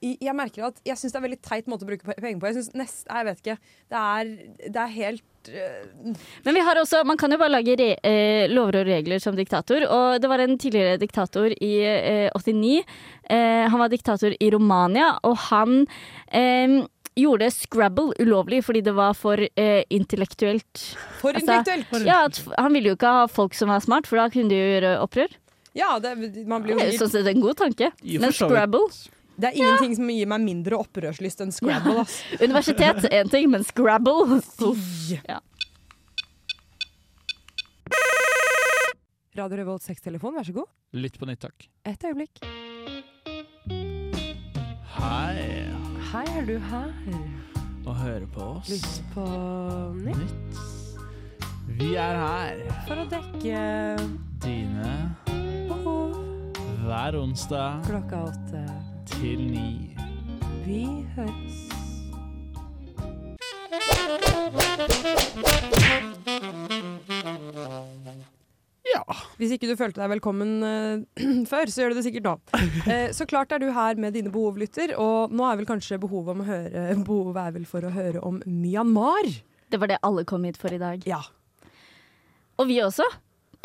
[0.00, 2.50] jeg, jeg merker at jeg syns det er veldig teit måte å bruke penger på.
[2.50, 3.56] Jeg synes nest, Jeg vet ikke.
[3.92, 4.32] Det er,
[4.66, 6.14] det er helt eh,
[6.46, 9.36] Men vi har også, man kan jo bare lage re eh, lover og regler som
[9.38, 9.86] diktator.
[9.92, 12.82] Og det var en tidligere diktator i eh, 89.
[13.28, 15.82] Eh, han var diktator i Romania, og han
[16.32, 16.80] eh,
[17.16, 20.84] gjorde Scrabble ulovlig fordi det var for eh, intellektuelt.
[21.22, 22.06] For Altså, intellektuelt!
[22.06, 24.58] Ja, at Han ville jo ikke ha folk som var smart, for da kunne de
[24.60, 25.36] jo gjøre opprør.
[25.76, 26.14] Ja, det,
[26.48, 27.92] man blir Det jo er jo sikkert, sånn sett en god tanke.
[28.04, 28.32] Men.
[28.32, 28.88] Scrabble
[29.36, 32.00] det er ingenting som gir meg mindre opprørslyst enn Scrabble.
[32.06, 32.22] ass.
[32.46, 34.40] Universitet én ting, men Scrabble
[35.28, 35.42] Ja.
[39.36, 40.70] Radio Revolt 6-telefon, vær så god.
[40.96, 41.68] Lytt på nytt, takk.
[41.84, 42.40] Et øyeblikk.
[44.96, 45.55] Hei,
[46.12, 46.92] Hei, er du her?
[47.86, 48.68] og hører på oss.
[48.68, 49.24] Lyst på
[49.94, 50.58] nytt Nytt.
[51.78, 53.62] Vi er her, for å dekke
[54.42, 54.92] dine,
[55.68, 56.14] behov
[56.86, 58.64] hver onsdag klokka åtte.
[59.06, 59.96] til ni.
[60.66, 60.82] Vi
[61.16, 61.66] høres.
[69.36, 72.36] Hvis ikke du følte deg velkommen eh, før, så gjør du det sikkert nå.
[72.86, 75.98] Eh, så klart er du her med dine behov, lytter, og nå er vel kanskje
[76.00, 79.28] behovet, om å høre, behovet er vel for å høre om Myanmar.
[79.72, 81.02] Det var det alle kom hit for i dag.
[81.08, 81.20] Ja.
[82.56, 83.04] Og vi også.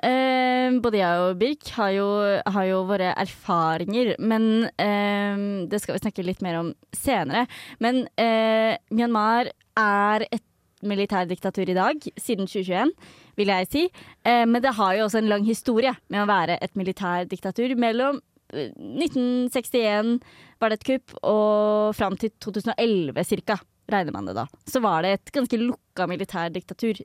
[0.01, 2.07] Eh, både jeg og Birk har jo,
[2.55, 4.47] har jo våre erfaringer, men
[4.81, 7.45] eh, det skal vi snakke litt mer om senere.
[7.83, 10.47] Men eh, Myanmar er et
[10.81, 12.95] militærdiktatur i dag, siden 2021.
[13.41, 13.85] vil jeg si.
[14.23, 17.75] Eh, men det har jo også en lang historie med å være et militærdiktatur.
[17.81, 18.21] Mellom
[18.53, 20.19] eh, 1961
[20.61, 23.57] var det et kupp, og fram til 2011 cirka,
[23.91, 24.45] regner man det da.
[24.69, 27.01] Så var det et ganske lukka militærdiktatur.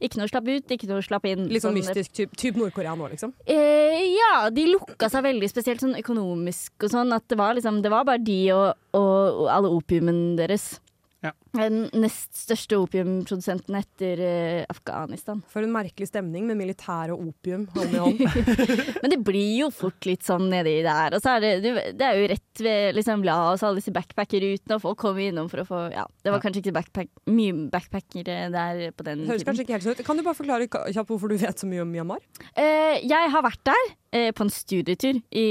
[0.00, 1.48] Ikke noe slapp ut, ikke noe slapp inn.
[1.50, 3.34] Litt sånn Sånn- mystisk, typ, typ Nord-Korea nå, liksom.
[3.44, 7.12] Eh, ja, de lukka seg veldig, spesielt sånn økonomisk og sånn.
[7.16, 10.76] At det var liksom, det var bare de og, og, og alle opiumen deres.
[11.22, 11.30] Ja.
[11.54, 15.42] Den nest største opiumprodusenten etter uh, Afghanistan.
[15.52, 18.22] For en merkelig stemning med militær og opium hånd i hånd.
[19.04, 21.14] Men det blir jo fort litt sånn nedi der.
[21.14, 24.82] Og så er det, det er jo rett ved liksom, Laos, alle disse backpackerrutene, og
[24.88, 26.46] folk kommer innom for å få Ja, det var ja.
[26.48, 29.50] kanskje ikke backpack, mye backpackere der på den Høres tiden.
[29.52, 30.04] kanskje ikke helt sånn ut.
[30.08, 32.22] Kan du bare forklare kjapt hvorfor du vet så mye om Myanmar?
[32.58, 35.48] Uh, jeg har vært der uh, på en studietur i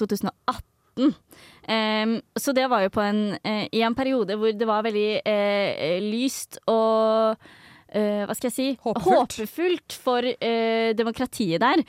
[0.00, 0.69] 2018
[1.00, 1.14] maten.
[1.70, 5.20] Um, så det var jo på en, uh, i en periode hvor det var veldig
[5.22, 10.26] uh, lyst og uh, hva skal jeg si håpefullt, håpefullt for
[10.96, 11.84] demokratiet der.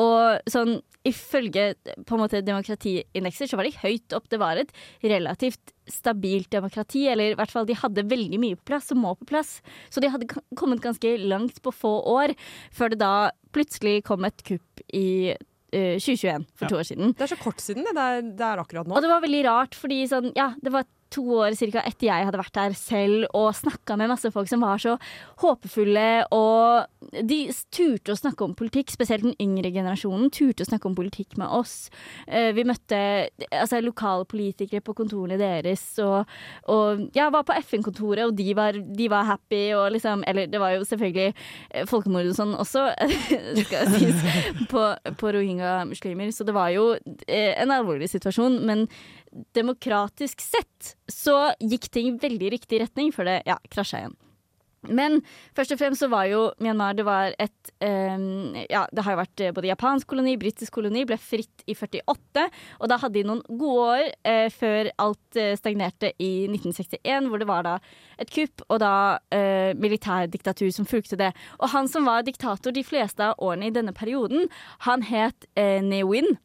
[0.00, 4.24] og sånn ifølge på en måte demokratiindekser så var de høyt opp.
[4.26, 4.72] Det var et
[5.04, 9.12] relativt stabilt demokrati, eller i hvert fall de hadde veldig mye på plass og må
[9.20, 9.60] på plass.
[9.86, 10.26] Så de hadde
[10.58, 12.34] kommet ganske langt på få år,
[12.74, 15.36] før det da plutselig kom et kupp i
[16.00, 16.68] 2021, for Ja.
[16.72, 17.12] to år siden.
[17.16, 17.94] Det er så kort siden det.
[17.96, 18.96] Det er, det er akkurat nå.
[18.96, 22.26] Og det var veldig rart, fordi sånn, ja, det var to år cirka etter jeg
[22.28, 24.96] hadde vært der selv og snakka med masse folk som var så
[25.42, 27.38] håpefulle, og de
[27.74, 31.48] turte å snakke om politikk, spesielt den yngre generasjonen turte å snakke om politikk med
[31.52, 31.90] oss.
[32.26, 32.98] Eh, Vi møtte
[33.50, 36.26] altså, lokale politikere på kontorene deres, og,
[36.72, 40.60] og jeg var på FN-kontoret, og de var, de var happy, og liksom Eller det
[40.60, 41.32] var jo selvfølgelig
[41.70, 42.88] eh, folkemord og sånn også,
[43.66, 44.24] skal sies,
[44.72, 44.82] på,
[45.20, 46.90] på rohingya-muslimer, så det var jo
[47.28, 48.86] eh, en alvorlig situasjon, men
[49.56, 54.16] demokratisk sett så gikk ting veldig riktig retning før det ja, krasja igjen.
[54.92, 55.20] Men
[55.56, 59.20] først og fremst så var jo Myanmar det var et um, Ja, det har jo
[59.20, 62.46] vært eh, både japansk koloni, britisk koloni, ble fritt i 48.
[62.80, 67.42] Og da hadde de noen gode år eh, før alt eh, stagnerte i 1961, hvor
[67.42, 67.76] det var da
[68.22, 68.94] et kupp og da
[69.34, 71.32] eh, militærdiktatur som fulgte det.
[71.60, 74.50] Og han som var diktator de fleste av årene i denne perioden,
[74.86, 76.36] han het eh, Ne Win.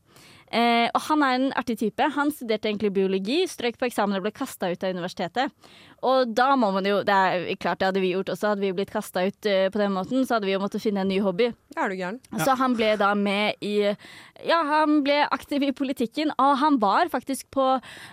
[0.51, 2.09] Eh, og han er en artig type.
[2.17, 5.55] Han studerte egentlig biologi, strøk på eksamen og ble kasta ut av universitetet.
[6.01, 8.53] Og da må man jo Det er klart det hadde vi gjort også.
[8.53, 11.03] Hadde vi blitt kasta ut eh, på den måten, så hadde vi jo måttet finne
[11.05, 11.51] en ny hobby.
[11.77, 12.19] Er du gæren?
[12.41, 13.93] Så han ble da med i
[14.41, 17.67] Ja, han ble aktiv i politikken, og han var faktisk på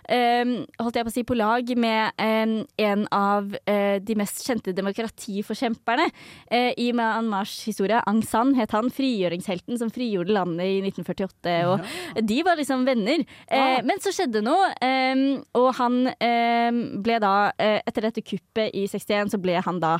[0.08, 0.44] eh,
[0.78, 6.08] Holdt jeg på å si på lag med en av eh, de mest kjente demokratiforkjemperne
[6.52, 7.98] eh, i Myanmars historie.
[8.06, 11.56] Aung San het han, frigjøringshelten som frigjorde landet i 1948.
[11.72, 13.24] Og de var liksom venner.
[13.48, 15.22] Eh, men så skjedde noe, eh,
[15.58, 16.70] og han eh,
[17.02, 19.96] ble da eh, Etter dette kuppet i 61 så ble han da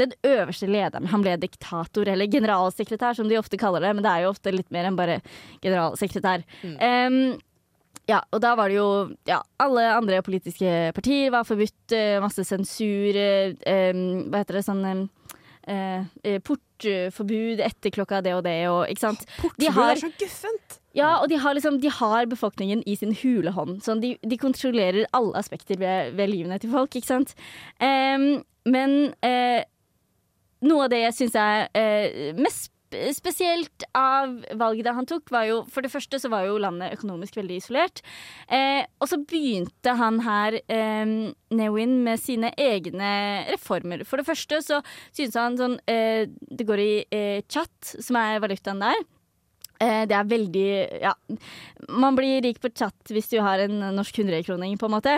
[0.00, 1.08] den øverste lederen.
[1.12, 3.94] Han ble diktator, eller generalsekretær, som de ofte kaller det.
[3.96, 5.20] Men det er jo ofte litt mer enn bare
[5.64, 6.44] generalsekretær.
[6.80, 7.38] Em,
[8.10, 8.88] ja, og da var det jo
[9.28, 11.92] Ja, alle andre politiske partier var forbudt.
[11.94, 13.14] eh, Masse sensur.
[13.16, 13.54] eh,
[14.30, 15.06] hva heter det sånn eh, eh,
[15.66, 19.24] Portforbud etter klokka det og det og Ikke sant?
[19.40, 20.78] Portforbud har- er så guffent!
[20.94, 23.80] Ja, og de har, liksom, de har befolkningen i sin hule hånd.
[23.80, 27.34] Sånn, de, de kontrollerer alle aspekter ved, ved livene til folk, ikke sant.
[27.80, 29.62] Em, men eh,
[30.66, 32.72] noe av det jeg syns er eh, mest
[33.14, 37.36] spesielt av valget han tok, var jo For det første så var jo landet økonomisk
[37.38, 38.02] veldig isolert.
[38.50, 44.04] Eh, og så begynte han her, eh, Newin, med sine egne reformer.
[44.04, 48.40] For det første så synes han sånn eh, Det går i eh, chat, som er
[48.42, 49.02] valutaen der.
[49.80, 51.14] Eh, Det er veldig Ja.
[51.88, 55.14] Man blir rik på chat hvis du har en norsk 100-kroning, på en måte.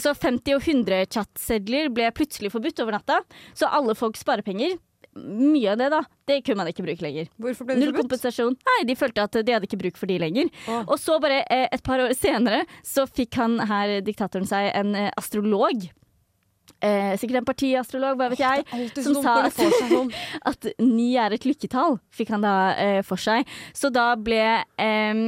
[0.00, 3.20] Så 50 og 100 chatsedler ble plutselig forbudt over natta.
[3.54, 4.78] Så alle folk sparepenger.
[5.20, 6.00] Mye av det, da.
[6.30, 7.30] Det kunne man ikke bruke lenger.
[7.40, 8.56] Hvorfor ble det Null kompensasjon.
[8.70, 10.50] Nei, de følte at de hadde ikke bruk for de lenger.
[10.66, 10.84] Åh.
[10.86, 14.94] Og så bare eh, et par år senere så fikk han her, diktatoren, seg en
[14.98, 15.88] eh, astrolog.
[16.80, 18.64] Eh, sikkert en partiastrolog, hva vet jeg.
[19.04, 20.10] Som sa sånn.
[20.50, 23.48] at ni er et lykketall, fikk han da eh, for seg.
[23.76, 24.42] Så da ble
[24.80, 25.24] eh,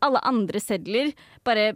[0.00, 1.12] alle andre sedler
[1.46, 1.72] bare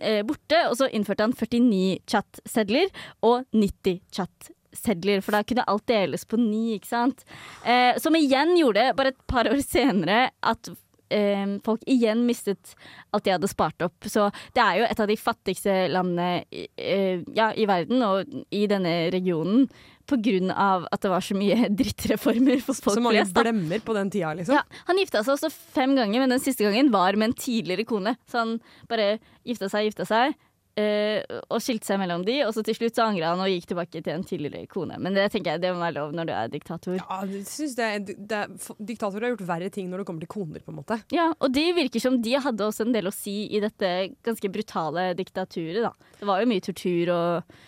[0.00, 2.88] eh, borte, og så innførte han 49 chat-sedler
[3.26, 7.24] og 90 chat-sedler, for da kunne alt deles på ni, ikke sant.
[7.64, 10.70] Eh, som igjen gjorde, bare et par år senere, at
[11.10, 12.74] eh, folk igjen mistet
[13.12, 14.04] alt de hadde spart opp.
[14.04, 18.34] Så det er jo et av de fattigste landene i, eh, ja, i verden og
[18.52, 19.68] i denne regionen.
[20.08, 23.34] På grunn av at det var så mye drittreformer for folk Så mange flest.
[23.36, 24.56] blemmer på den tida, liksom.
[24.56, 27.84] Ja, han gifta seg også fem ganger, men den siste gangen var med en tidligere
[27.88, 28.14] kone.
[28.28, 28.54] Så han
[28.88, 30.32] bare gifta seg, gifta seg.
[30.78, 33.68] Eh, og skilte seg mellom de, og så til slutt så angra han og gikk
[33.72, 34.98] tilbake til en tidligere kone.
[35.02, 36.98] Men det tenker jeg det må være lov når du er diktator.
[37.00, 38.42] Ja, jeg synes det, det,
[38.90, 41.00] diktatorer har gjort verre ting når det kommer til koner, på en måte.
[41.14, 43.92] Ja, Og det virker som de hadde også en del å si i dette
[44.26, 46.14] ganske brutale diktaturet, da.
[46.20, 47.58] Det var jo mye tortur og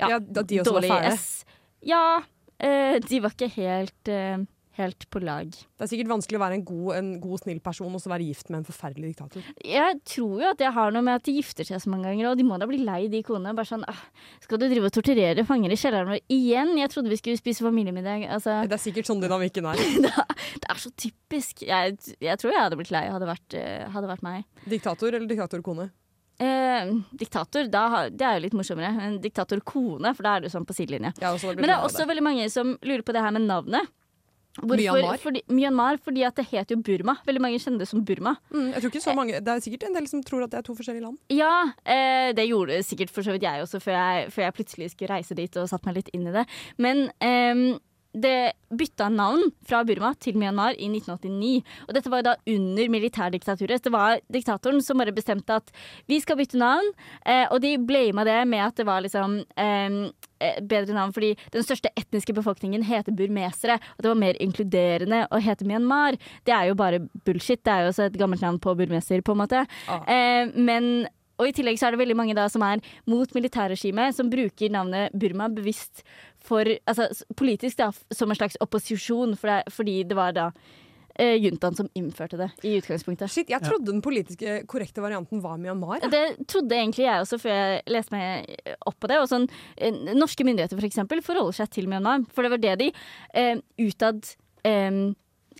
[0.00, 0.18] ja, Ja,
[0.64, 0.90] dårlig.
[1.12, 1.44] S.
[1.84, 2.22] Ja,
[2.56, 4.40] eh, de var ikke helt, eh,
[4.80, 5.50] helt på lag.
[5.52, 8.26] Det er sikkert vanskelig å være en god, en god snill person og så være
[8.26, 9.44] gift med en forferdelig diktator.
[9.64, 12.30] Jeg tror jo at det har noe med at de gifter seg så mange ganger,
[12.32, 13.54] og de må da bli lei de konene.
[13.58, 14.02] Bare sånn «Ah,
[14.44, 16.74] Skal du drive og torturere fanger i kjelleren vår igjen?
[16.80, 18.26] Jeg trodde vi skulle spise familiemiddag.
[18.32, 19.80] Altså, Det er sikkert sånn dynamikken er.
[20.00, 21.64] det er så typisk.
[21.68, 24.44] Jeg, jeg tror jeg hadde blitt lei, hadde vært, eh, hadde vært meg.
[24.66, 25.90] Diktator eller diktatorkone?
[26.40, 26.88] Eh,
[27.20, 28.88] diktator, da, det er jo litt morsommere.
[29.04, 31.12] En diktatorkone, for da er du sånn på sidelinje.
[31.20, 33.90] Blitt Men det er også også veldig mange som lurer på det her med navnet.
[34.60, 35.20] Hvorfor, Myanmar?
[35.22, 37.16] Fordi, Myanmar, fordi at det heter jo Burma.
[37.26, 38.36] Veldig mange kjenner det som Burma.
[38.52, 40.60] Mm, jeg tror ikke så mange Det er sikkert en del som tror at det
[40.60, 41.18] er to forskjellige land.
[41.34, 44.90] Ja, eh, det gjorde sikkert for så vidt jeg også, før jeg, før jeg plutselig
[44.94, 46.46] skulle reise dit og satte meg litt inn i det.
[46.78, 47.78] Men ehm,
[48.12, 51.62] det bytta navn fra Burma til Myanmar i 1989.
[51.88, 53.82] Og dette var da under militærdiktaturet.
[53.84, 55.70] Det var diktatoren som bare bestemte at
[56.10, 56.90] vi skal bytte navn.
[57.24, 60.00] Eh, og de blama det med at det var liksom eh,
[60.62, 63.78] bedre navn fordi den største etniske befolkningen heter burmesere.
[63.96, 66.18] Og det var mer inkluderende å hete Myanmar.
[66.48, 67.62] Det er jo bare bullshit.
[67.64, 69.64] Det er jo også et gammelt navn på burmeser, på en måte.
[69.90, 70.04] Ah.
[70.10, 71.08] Eh, men
[71.40, 74.72] og i tillegg så er det veldig mange da som er mot militærregimet, som bruker
[74.72, 76.04] navnet Burma bevisst
[76.44, 80.46] for altså, politisk da, som en slags opposisjon, for det, fordi det var da
[81.20, 83.30] eh, juntaen som innførte det i utgangspunktet.
[83.32, 86.00] Shit, Jeg trodde den politiske korrekte varianten var Myanmar.
[86.02, 86.10] Ja.
[86.12, 89.20] Det trodde egentlig jeg også før jeg leste meg opp på det.
[89.20, 92.26] Og sånn, eh, norske myndigheter for eksempel forholder seg til Myanmar.
[92.34, 92.90] For det var det de
[93.34, 95.00] eh, utad eh,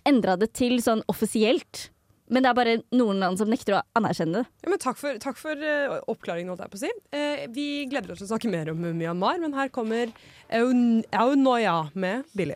[0.07, 1.89] endra det til sånn offisielt.
[2.31, 4.59] Men det er bare noen land som nekter å anerkjenne det.
[4.63, 6.91] Ja, men takk for, takk for uh, oppklaringen, holdt jeg på å si.
[7.11, 10.13] Uh, vi gleder oss til å snakke mer om Myanmar, men her kommer
[10.51, 12.55] Aunoya med Billy.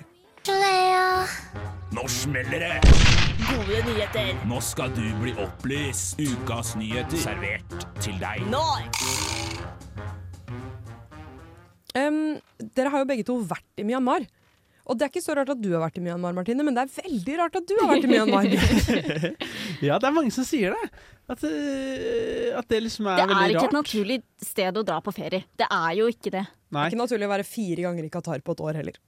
[1.95, 2.75] Nå smeller det!
[3.45, 6.19] Gode nyheter Nå skal du bli opplyst.
[6.21, 8.45] Ukas nyheter servert til deg.
[8.51, 8.63] nå!
[11.95, 12.37] Um,
[12.75, 14.25] dere har jo begge to vært i Myanmar.
[14.85, 16.83] Og det er ikke så rart at du har vært i Myanmar, Martine, men det
[16.85, 18.49] er veldig rart at du har vært i Myanmar.
[19.85, 20.89] Ja, det er mange som sier det.
[21.25, 23.71] At, eh, at det liksom er Det er veldig ikke rart.
[23.73, 25.43] et naturlig sted å dra på ferie.
[25.57, 26.45] Det er jo ikke det.
[26.75, 28.99] Nei, ikke naturlig å være fire ganger i Qatar på et år heller.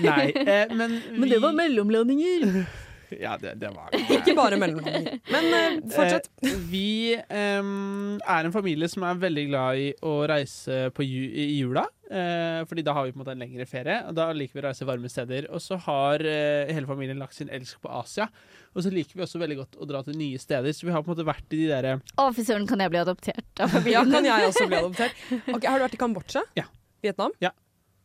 [0.00, 0.30] nei.
[0.40, 2.64] Eh, men, vi, mellomlandinger.
[3.24, 4.00] Ja, det, det var det.
[4.20, 5.18] Ikke bare mellomganger.
[5.32, 6.28] Men uh, fortsett.
[6.46, 11.24] Eh, vi um, er en familie som er veldig glad i å reise på ju
[11.30, 11.86] i jula.
[12.10, 14.62] Uh, fordi da har vi på en måte en lengre ferie, og da liker vi
[14.64, 15.46] å reise varme steder.
[15.54, 18.26] Og så har uh, hele familien lagt sin elsk på Asia.
[18.74, 20.70] Og så liker vi også veldig godt å dra til nye steder.
[20.76, 22.92] Så vi har på en måte vært i de derre Å, fy søren, kan jeg
[22.92, 25.24] bli adoptert av Ja, kan jeg også bli adoptert?
[25.50, 26.44] Ok, har du vært i Kambodsja?
[26.58, 26.68] Ja.
[27.02, 27.34] Vietnam?
[27.42, 27.50] Ja.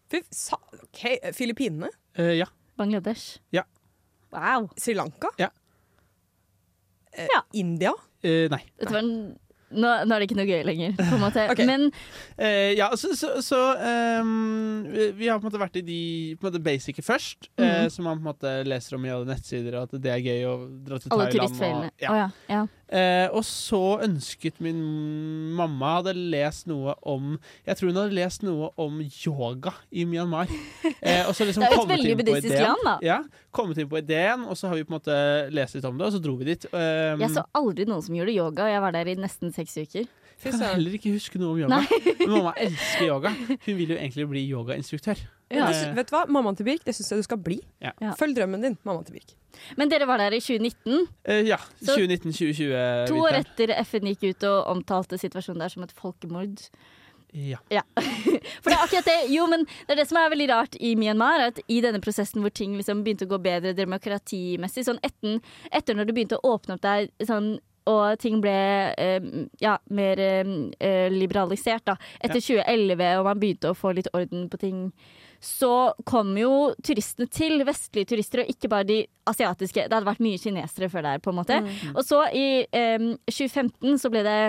[0.10, 1.02] Fy, sa, ok,
[1.38, 1.90] Filippinene?
[2.18, 2.50] eh, Ja.
[2.78, 3.38] Bangladesh.
[3.56, 3.62] Ja.
[4.36, 4.70] Wow.
[4.78, 5.32] Sri Lanka?
[5.42, 5.50] Ja.
[7.16, 7.42] Eh, Ja.
[7.54, 7.94] India?
[8.24, 8.62] eh, nei.
[8.80, 9.38] Dette var en,
[9.76, 11.46] nå, nå er det ikke noe gøy lenger, på en måte.
[11.54, 11.62] Ok.
[11.68, 11.92] Men
[12.38, 13.60] Eh, ja, så, så, så
[14.20, 17.48] um, vi- Vi har på en måte vært i de på en måte basice først,
[17.58, 17.64] Mhm.
[17.66, 20.20] eh, som man på en måte leser om i alle nettsider, og at det er
[20.26, 21.40] gøy å dra til alle Thailand.
[21.40, 21.86] turistfellene.
[21.86, 22.12] Og, ja.
[22.12, 22.30] Oh, ja.
[22.50, 22.66] ja.
[22.86, 24.78] Eh, og så ønsket min
[25.58, 27.32] mamma hadde lest noe om
[27.66, 30.52] Jeg tror hun hadde lest noe om yoga i Myanmar.
[31.06, 32.94] Eh, og så liksom Det er jo et veldig buddhistisk land, da.
[33.06, 33.18] Ja,
[33.54, 35.18] kommet inn på ideen, og så har vi på en måte
[35.54, 36.66] lest litt om det, og så dro vi dit.
[36.72, 39.78] Um, Jeg så aldri noen som gjorde yoga, og jeg var der i nesten seks
[39.82, 40.08] uker.
[40.42, 41.80] Fy kan heller ikke huske noe om yoga.
[42.20, 43.32] Men mamma elsker yoga.
[43.66, 45.22] Hun vil jo egentlig bli yogainstruktør.
[45.54, 45.70] Ja.
[45.70, 46.26] Eh, Vet du hva?
[46.28, 47.60] Mammaen til Birk, det syns jeg du skal bli.
[47.84, 47.94] Ja.
[48.04, 48.16] Ja.
[48.20, 49.36] Følg drømmen din, mammaen til Birk.
[49.80, 51.58] Men dere var der i 2019, eh, ja.
[51.86, 53.08] 2019-2020.
[53.08, 56.66] to år etter FN gikk ut og omtalte situasjonen der som et folkemord.
[57.36, 57.60] Ja.
[58.64, 60.94] For det er akkurat det Jo, men det er det som er veldig rart i
[61.00, 65.40] Myanmar, at i denne prosessen hvor ting liksom begynte å gå bedre demokratimessig, sånn etter,
[65.76, 67.58] etter når det begynte å åpne opp der sånn
[67.90, 68.56] og ting ble
[68.98, 69.28] eh,
[69.62, 71.98] ja, mer eh, liberalisert da.
[72.20, 74.80] Etter 2011, og man begynte å få litt orden på ting,
[75.46, 79.86] så kom jo turistene til, vestlige turister, og ikke bare de asiatiske.
[79.86, 81.60] Det hadde vært mye kinesere før der, på en måte.
[81.94, 84.40] Og så i eh, 2015 så ble det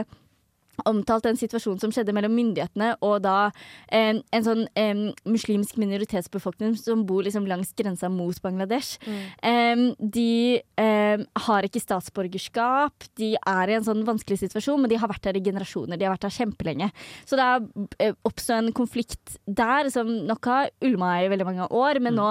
[0.85, 3.51] omtalt en situasjon som skjedde mellom myndighetene og da
[3.95, 9.01] en, en sånn um, muslimsk minoritetsbefolkning som bor liksom langs grensa mot Bangladesh.
[9.47, 15.01] Em, de um, har ikke statsborgerskap, de er i en sånn vanskelig situasjon, men de
[15.01, 15.99] har vært her i generasjoner.
[15.99, 16.91] De har vært her kjempelenge.
[17.25, 17.65] Så det har
[18.03, 22.31] eh, oppstått en konflikt der som nok har ulma i veldig mange år, men nå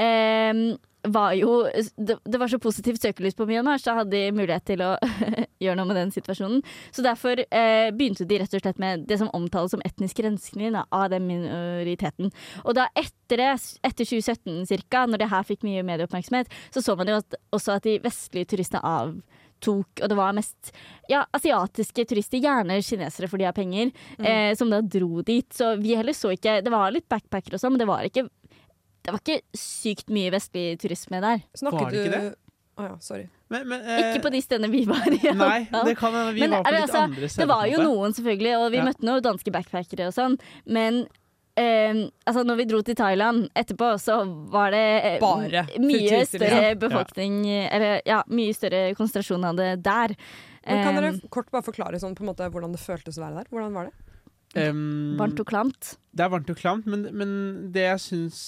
[0.00, 0.64] em,
[1.02, 1.64] var jo
[1.96, 4.92] det, det var så positivt søkelys på Myanmar, så hadde de mulighet til å
[5.62, 6.62] gjøre noe med den situasjonen.
[6.94, 10.76] Så derfor eh, begynte de rett og slett med det som omtales som etnisk rensking
[10.82, 12.30] av den minoriteten.
[12.62, 17.10] Og da etter etter 2017 cirka, når det her fikk mye medieoppmerksomhet, så så man
[17.10, 20.72] jo at, også at de vestlige turistene avtok, og det var mest
[21.10, 25.48] ja, asiatiske turister, gjerne kinesere for de har penger, eh, som da dro dit.
[25.54, 28.28] Så vi heller så ikke Det var litt backpacker og sånn, men det var ikke
[29.02, 31.42] det var ikke sykt mye vestlig turisme der.
[31.58, 33.24] Snakket Var det ikke du Å ja, sorry.
[33.52, 35.18] Men, men, eh, Ikke på de stedene vi var i.
[35.36, 37.42] Nei, det kan hende vi Men, var på litt altså, andre steder.
[37.42, 38.84] Det var jo noen, selvfølgelig, og vi Ja.
[38.86, 41.02] møtte noen danske backpackere og sånn, men
[41.60, 44.22] eh, altså når vi dro til Thailand etterpå, så
[44.54, 46.78] var det eh, Bare mye større ja.
[46.80, 50.16] befolkning Eller ja, mye større konsentrasjon av det der.
[50.64, 53.26] Men kan Eh, dere kort bare forklare sånn, på en måte, hvordan det føltes å
[53.26, 53.50] være der?
[53.52, 53.94] Hvordan var det?
[54.52, 55.94] Um, Varmt og klamt.
[56.12, 57.30] Det er varmt og klamt, men, men
[57.72, 58.40] det jeg syns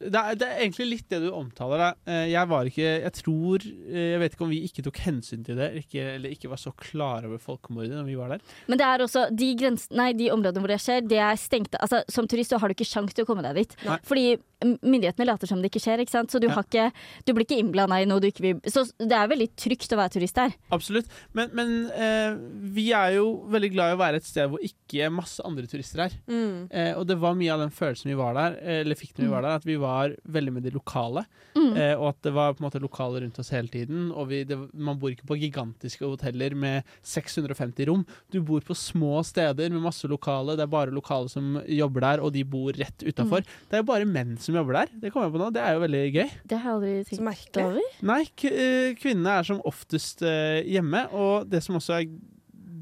[0.00, 1.78] det er, det er egentlig litt det du omtaler.
[1.82, 1.88] Da.
[2.10, 5.44] Eh, Jeg var ikke Jeg tror eh, Jeg vet ikke om vi ikke tok hensyn
[5.46, 8.42] til det, ikke, eller ikke var så klare over folkemordet når vi var der.
[8.70, 11.78] Men det er også de, grens, nei, de områdene hvor det skjer, det er stengte.
[11.84, 13.76] Altså, som turist så har du ikke sjanse til å komme deg dit.
[13.86, 13.98] Nei.
[14.08, 14.24] Fordi
[14.64, 16.02] mm, myndighetene later som det ikke skjer.
[16.04, 16.32] Ikke sant?
[16.34, 16.54] Så du, Ja.
[16.58, 16.88] har ikke,
[17.26, 20.00] du blir ikke innblanda i noe du ikke vil Så det er veldig trygt å
[20.00, 20.54] være turist der.
[20.74, 21.08] Absolutt.
[21.36, 22.36] Men, men eh,
[22.74, 26.04] vi er jo veldig glad i å være et sted hvor ikke masse andre turister
[26.06, 26.16] er.
[26.30, 26.66] Mm.
[26.70, 29.24] Eh, og det var mye av den følelsen vi var der, eh, eller fikk når
[29.26, 31.24] vi var der, at vi var veldig med de lokale.
[31.54, 31.72] Mm.
[31.76, 34.08] Eh, og at det var på en måte lokale rundt oss hele tiden.
[34.12, 38.04] Og vi, det, man bor ikke på gigantiske hoteller med 650 rom.
[38.32, 40.56] Du bor på små steder med masse lokale.
[40.58, 43.46] Det er bare lokale som jobber der, og de bor rett utafor.
[43.68, 44.94] Det er jo bare menn som jobber der.
[45.02, 45.50] Det kommer jeg på nå.
[45.54, 46.34] Det er jo veldig gøy.
[46.50, 47.66] Det har jeg aldri tenkt merkelig.
[47.68, 47.98] over.
[48.12, 52.08] Nei, k eh, kvinnene er som oftest eh, hjemme, og det som også er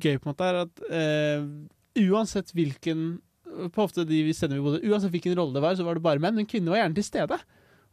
[0.03, 1.47] gøy, på en måte, er at eh,
[2.09, 3.21] uansett hvilken
[3.75, 6.23] På ofte de stedene vi bodde, uansett hvilken rolle det var, så var det bare
[6.23, 7.39] menn, men kvinner var gjerne til stede.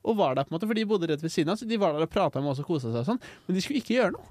[0.07, 1.77] Og var der på en måte, for de bodde rett ved siden av så De
[1.81, 3.97] var der og prata med oss og kosa seg og sånn, men de skulle ikke
[3.97, 4.29] gjøre noe.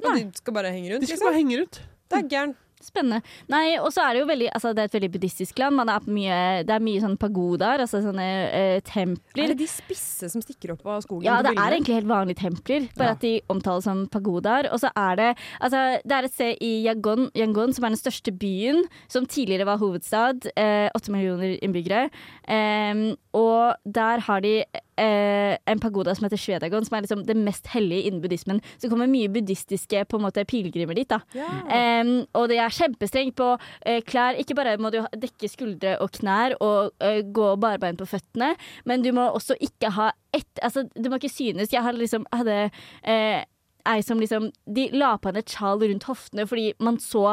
[0.00, 1.26] Og de skal bare henge rundt, De skulle liksom?
[1.28, 1.80] bare henge rundt.
[2.10, 2.54] Det er gæren.
[2.80, 3.20] Spennende.
[3.52, 5.76] Nei, og så er det jo veldig Altså, det er et veldig buddhistisk land.
[5.76, 9.44] Man er på mye, det er mye sånn pagodaer, altså sånne eh, templer.
[9.44, 11.26] Er det de spisse som stikker opp av skogen?
[11.28, 13.18] Ja, det er egentlig helt vanlige templer, bare Ja.
[13.18, 14.70] at de omtales som pagodaer.
[14.72, 15.28] Og så er det
[15.60, 19.66] altså, Det er et sted i Yangon, Yangon som er den største byen, som tidligere
[19.66, 20.48] var hovedstad.
[20.56, 22.08] eh, Åtte millioner innbyggere.
[22.48, 24.64] Em, og der har de
[25.00, 28.60] eh, en pagoda som heter Svedagon, som er liksom det mest hellige innen buddhismen.
[28.76, 31.08] Så det kommer mye buddhistiske på en måte, pilegrimer dit.
[31.10, 31.20] da.
[31.34, 32.04] Yeah.
[32.04, 33.52] Um, og det er kjempestrengt på
[33.86, 34.38] eh, klær.
[34.40, 39.04] Ikke bare må du dekke skuldre og knær og eh, gå barbeint på føttene, men
[39.04, 41.72] du må også ikke ha ett Altså, du må ikke synes.
[41.72, 42.70] Jeg hadde liksom hadde
[43.02, 43.42] eh,
[43.90, 47.24] ei som liksom De la på henne et sjal rundt hoftene fordi man så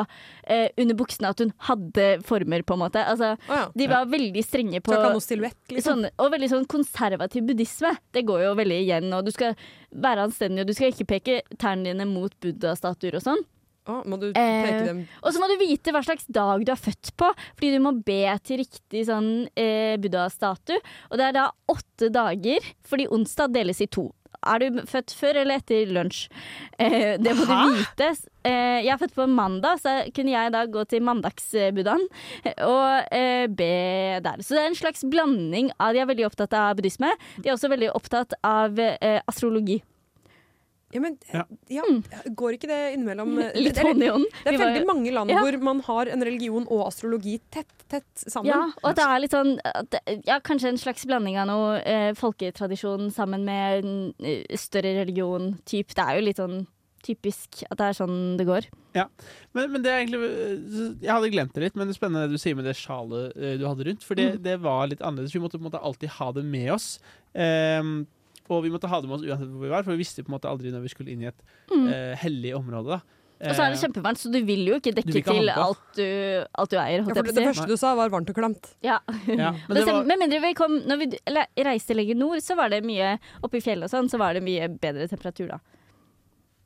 [0.43, 3.03] eh, under buksene at hun hadde former, på en måte.
[3.03, 3.65] Altså, oh, ja.
[3.77, 6.03] de var veldig strenge på silhuett, liksom?
[6.03, 7.93] Sånn, og veldig sånn konservativ buddhisme.
[8.13, 9.11] Det går jo veldig igjen.
[9.17, 9.57] Og du skal
[9.91, 13.45] være anstendig, og du skal ikke peke tærne dine mot buddha-statuer og sånn.
[13.87, 16.71] Oh, må du Eh, peke dem Og så må du vite hva slags dag du
[16.73, 20.81] er født på, fordi du må be til riktig sånn eh, buddha-statue.
[21.11, 24.09] Og det er da åtte dager, fordi onsdag deles i to.
[24.47, 26.27] Er du født før eller etter lunsj?
[26.79, 28.09] Eh, det må du vite.
[28.47, 32.05] Eh, jeg er født på mandag, så kunne jeg da gå til mandagsbuddhaen
[32.67, 33.71] og eh, be
[34.23, 34.41] der.
[34.41, 37.11] Så det er en slags blanding av De er veldig opptatt av buddhisme.
[37.41, 39.81] De er også veldig opptatt av eh, astrologi.
[40.95, 41.41] Ja, men Ja.
[41.67, 41.83] ja,
[42.31, 44.23] går ikke det innimellom eh, Litt hånd i hånd.
[44.45, 45.41] det er veldig mange land Ja.
[45.43, 48.47] hvor man har en religion og astrologi tett, tett sammen.
[48.53, 52.13] Ja, og det er litt sånn at Ja, kanskje en slags blanding av noe eh,
[52.15, 55.57] folketradisjon sammen med en eh, større religion.
[55.65, 55.91] Typ.
[55.93, 56.65] Det er jo litt sånn
[57.03, 58.65] typisk at det er sånn det går.
[59.53, 62.35] Men, men det er egentlig Jeg hadde glemt det litt, men det er spennende det
[62.39, 64.03] du sier med det sjalet du hadde rundt.
[64.03, 65.35] For det, det var litt annerledes.
[65.35, 66.97] Vi måtte på en måte alltid ha det med oss.
[67.37, 68.07] Ehm,
[68.49, 70.31] og vi måtte ha det med oss uansett hvor vi var, for vi visste på
[70.31, 72.97] en måte aldri når vi skulle inn i et øh, hellig område.
[72.97, 73.17] da.
[73.37, 75.81] Og så er det Eh, kjempevarmt, så du vil jo ikke dekke ikke til alt
[75.93, 76.05] du,
[76.57, 77.03] alt du eier.
[77.03, 78.71] Ja, for det, det første du sa, var varmt og klamt.
[78.81, 78.97] Ja.
[79.29, 82.41] ja, men Men det var, Med mindre vi kom Når vi eller, reiste lenger nord,
[82.41, 85.51] så var det mye Oppe i fjellet og sånn, så var det mye bedre temperatur,
[85.53, 85.59] da.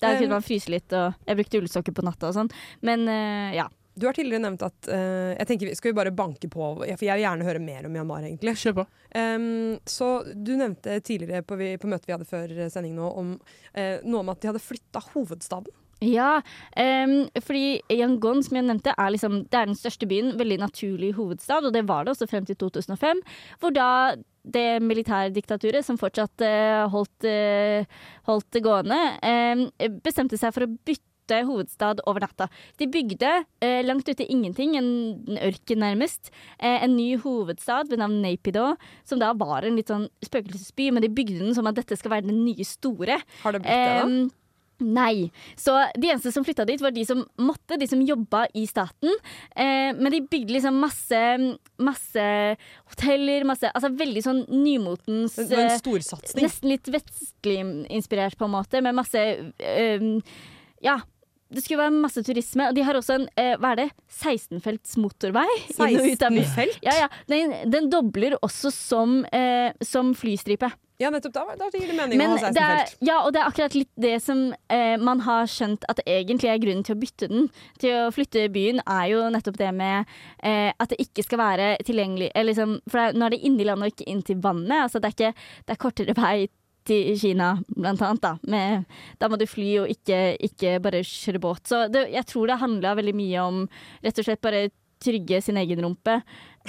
[0.01, 2.47] Der Um, kunne man fryse litt, og jeg brukte ullsokker på natta og sånn.
[2.81, 3.67] Men eh, ja.
[3.99, 6.69] Du har tidligere nevnt at uh, jeg tenker, vi- Skal vi bare banke på?
[6.79, 8.53] For jeg vil gjerne høre mer om Myanmar, egentlig.
[8.61, 8.85] Kjør på.
[9.15, 13.33] Um, så Du nevnte tidligere på, vi, på møtet vi hadde før sending nå, om
[13.35, 15.75] uh, noe om at de hadde flytta hovedstaden.
[16.01, 16.39] Ja,
[16.73, 20.31] um, fordi Yangon, som jeg nevnte, er, liksom, det er den største byen.
[20.39, 23.21] Veldig naturlig hovedstad, og det var det også frem til 2005.
[23.61, 23.89] Hvor da
[24.41, 27.27] det militærdiktaturet, som fortsatt uh, holdt,
[28.25, 29.67] holdt det gående, em,
[30.01, 32.47] bestemte seg for å bytte bytte hovedstad over natta.
[32.77, 34.89] De bygde eh, langt ute i ingenting, en,
[35.27, 39.91] en ørken nærmest, eh, en ny hovedstad ved navn Napido, som da var en litt
[39.91, 43.21] sånn spøkelsesby, men de bygde den som at dette skal være den nye store.
[43.43, 44.37] Har det blitt det, da?
[44.81, 45.29] Nei.
[45.59, 49.13] Så de eneste som flytta dit, var de som måtte, de som jobba i staten.
[49.53, 51.21] Eh, men de bygde liksom masse,
[51.81, 52.25] masse
[52.89, 56.41] hoteller, masse Altså veldig sånn nymotens Det var en eh, storsatsing.
[56.41, 57.59] Nesten litt vestlig
[57.93, 60.09] inspirert, på en måte, med masse eh,
[60.81, 60.97] Ja.
[61.51, 63.89] Det skulle være masse turisme, og de har også en eh, hva er det,
[64.21, 65.47] 16-felts motorvei.
[65.73, 66.45] inn og ut av byen.
[66.47, 66.77] 16 felt?
[66.85, 67.09] Ja, ja.
[67.31, 70.71] Den, den dobler også som, eh, som flystripe.
[71.01, 71.33] Ja, nettopp.
[71.33, 73.03] Da, da gir det mening Men å ha 16 det er, felt.
[73.09, 76.61] ja, og det er akkurat litt det som eh, man har skjønt at egentlig er
[76.61, 77.47] grunnen til å bytte den.
[77.81, 80.11] Til å flytte byen er jo nettopp det med
[80.45, 83.89] eh, at det ikke skal være tilgjengelig liksom, For det nå er det inni landet
[83.89, 84.77] og ikke inn til vannet.
[84.85, 86.35] Altså det er, ikke, det er kortere vei
[86.87, 88.23] til Kina, blant annet.
[88.23, 90.19] Da, med, da må du fly og ikke,
[90.49, 91.65] ikke bare kjøre båt.
[91.69, 93.63] Så det, jeg tror det handla veldig mye om
[94.03, 94.69] rett og slett bare
[95.01, 96.19] trygge sin egen rumpe.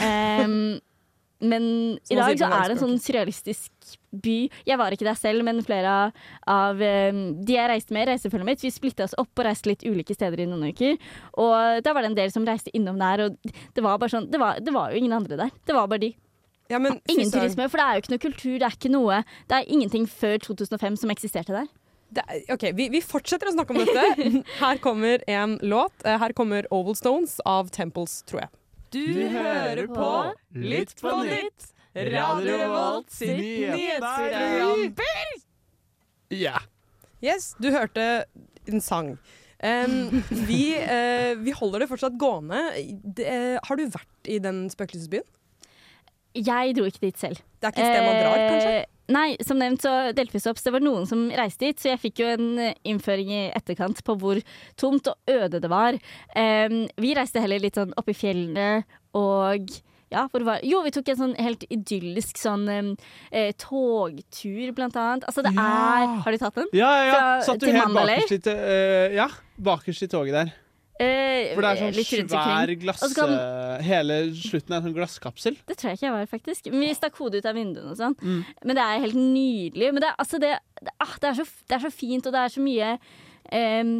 [0.01, 0.79] Um,
[1.53, 1.65] men
[2.09, 4.37] i dag så er det en sånn surrealistisk by.
[4.69, 5.95] Jeg var ikke der selv, men flere
[6.49, 9.73] av, eh, de jeg reiste med i reisefølget mitt, vi splitta oss opp og reiste
[9.73, 11.01] litt ulike steder i noen uker.
[11.43, 14.31] Og da var det en del som reiste innom der, og det var bare sånn
[14.31, 15.57] Det var, det var jo ingen andre der.
[15.67, 16.13] Det var bare de.
[16.71, 17.43] Ja, men Ingen søren.
[17.43, 20.07] turisme, for det er jo ikke noe kultur, det er ikke noe Det er ingenting
[20.09, 21.67] før 2005 som eksisterte der.
[22.13, 24.43] Det er- OK, vi, vi fortsetter å snakke om dette.
[24.61, 25.93] Her kommer en låt.
[26.05, 28.51] Eh, Her kommer Oval Stones av Temples, tror jeg.
[28.93, 30.09] Du hører på
[30.55, 34.93] Litt på nytt, Radio Revolt sitt nyhetsprogram.
[36.33, 36.59] Ja.
[37.23, 38.25] Yes, du hørte
[38.69, 39.15] en sang.
[39.63, 42.61] Um, vi, uh, vi holder det fortsatt gående.
[43.05, 45.25] Det, uh, har du vært i den spøkelsesbyen?
[46.35, 47.37] Jeg dro ikke dit selv.
[47.61, 48.75] Det er ikke et sted man drar, kanskje?
[48.81, 50.57] Eh, Nei, som nevnt så delte vi oss opp.
[50.61, 52.47] Så det var noen som reiste dit, så jeg fikk jo en
[52.89, 54.39] innføring i etterkant på hvor
[54.81, 55.99] tomt og øde det var.
[56.39, 58.85] Em, vi reiste heller litt sånn opp i fjellene
[59.19, 59.69] og
[60.13, 62.67] ja, hvor var Jo, vi tok en sånn helt idyllisk sånn
[63.33, 65.25] eh, togtur, blant annet.
[65.29, 65.63] Altså, det Ja.
[65.63, 66.69] er Har du tatt den?
[66.73, 67.41] Ja, ja, ja.
[67.43, 69.29] Satt du helt bakerst i, eh, ja,
[69.61, 70.53] bakerst i toget der.
[71.01, 73.01] Eh, For det er sånn svær glass...
[73.01, 75.57] Så kan- eh, hele slutten er en sånn glasskapsel.
[75.67, 76.71] Det tror jeg ikke jeg var, faktisk.
[76.71, 78.15] Men vi stakk hodet ut av vinduene og sånn.
[78.21, 78.41] Mm.
[78.69, 79.89] Men det er helt nydelig.
[79.97, 82.37] Men det er, altså det, det, ah, det, er så, det er så fint, og
[82.37, 82.91] det er så mye
[83.53, 83.95] em,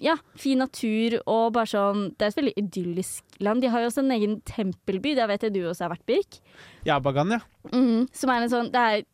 [0.00, 3.60] ja, fin natur og bare sånn Det er et veldig idyllisk land.
[3.62, 6.38] De har jo også en egen tempelby, der vet jeg du også har vært, Birk.
[6.86, 7.42] Jabagan, ja.
[7.74, 9.04] Mm, som er en sånn Det er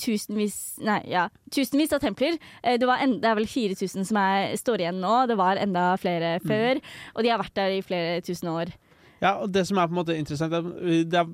[0.00, 1.26] tusenvis Nei, ja.
[1.52, 2.38] Tusenvis av templer.
[2.62, 5.26] Eh, Det, var en, det er vel 4000 som er, står igjen nå.
[5.30, 6.82] Det var enda flere før.
[7.14, 8.74] Og de har vært der i flere tusen år.
[9.22, 10.66] Ja, og det som er på en måte interessant er,
[11.08, 11.28] det er,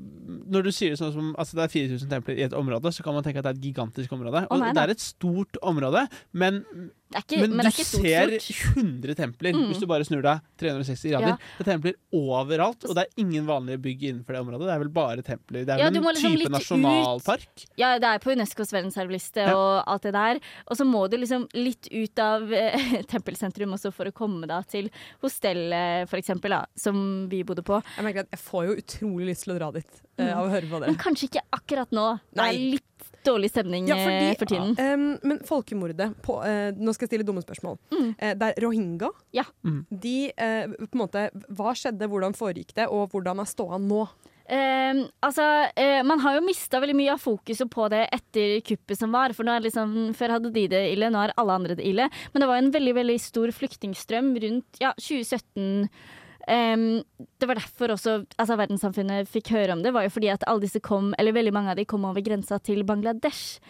[0.54, 3.16] Når du sier sånn som altså det er 4000 templer i et område, så kan
[3.16, 4.44] man tenke at det er et gigantisk område.
[4.54, 6.62] Og nei det er et stort område, men,
[7.20, 8.76] ikke, men, men, du det er ikke ser stort, stort.
[8.82, 9.66] 100 templer Mm.
[9.68, 11.28] hvis du bare snur deg 360 grader.
[11.28, 11.36] Ja.
[11.58, 14.66] Det er templer overalt, og det er ingen vanlige bygg innenfor det området.
[14.68, 15.64] Det er vel bare templer.
[15.66, 17.46] Det er Ja, vel en liksom type nasjonalpark.
[17.52, 17.66] ut.
[17.76, 19.54] Ja, det er på Unescos verdensarvliste Ja.
[19.56, 20.40] og alt det der.
[20.68, 24.62] Og så må du liksom litt ut av eh, tempelsentrum også for å komme da
[24.62, 24.90] til
[25.22, 27.80] hostellet, for eksempel, da, som vi bodde på.
[27.96, 30.52] Jeg merker at jeg får jo utrolig lyst til å dra dit eh, av å
[30.52, 30.88] høre på det.
[30.92, 32.06] Men kanskje ikke akkurat nå.
[32.32, 32.88] Det er litt
[33.24, 34.74] dårlig stemning Ja, fordi- eh, for tiden.
[34.78, 37.78] Em, men folkemordet på, uh, Nå skal jeg stille dumme spørsmål.
[37.90, 38.08] Mm.
[38.20, 39.10] Uh, det er rohingya.
[39.32, 39.44] Ja.
[39.64, 39.86] Mm.
[39.90, 44.08] De, uh, på en måte, hva skjedde, hvordan foregikk det, og hvordan er ståa nå?
[44.52, 45.44] Um, altså,
[45.78, 49.32] uh, man har jo mista veldig mye av fokuset på det etter kuppet som var.
[49.32, 51.86] For nå er det liksom, Før hadde de det ille, nå har alle andre det
[51.86, 52.10] ille.
[52.34, 55.88] Men det var en veldig veldig stor flyktningstrøm rundt ja, 2017.
[56.50, 57.02] Em,
[57.38, 59.92] det var derfor også altså, verdenssamfunnet fikk høre om det.
[59.94, 62.58] var jo fordi at alle disse kom, eller veldig mange av de kom over grensa
[62.58, 63.60] til Bangladesh.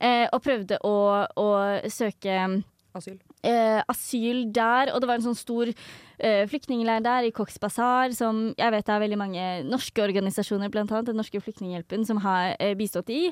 [0.00, 0.96] uh, og prøvde å,
[1.38, 1.48] å
[1.88, 2.62] søke
[2.96, 3.18] Asyl.
[3.44, 8.14] Eh, asyl der, og det var en sånn stor eh, flyktningleir der i Cox Bazar,
[8.16, 12.20] som jeg vet det er veldig mange norske organisasjoner, blant annet Den norske flyktninghjelpen, som
[12.24, 13.28] har eh, bistått i.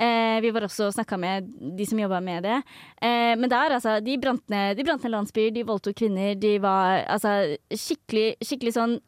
[0.00, 2.60] Eh, vi var også og snakka med de som jobba med det.
[3.02, 6.56] Eh, men der, altså, de brant ned, de brant ned landsbyer, de voldtok kvinner, de
[6.62, 8.98] var altså skikkelig, skikkelig sånn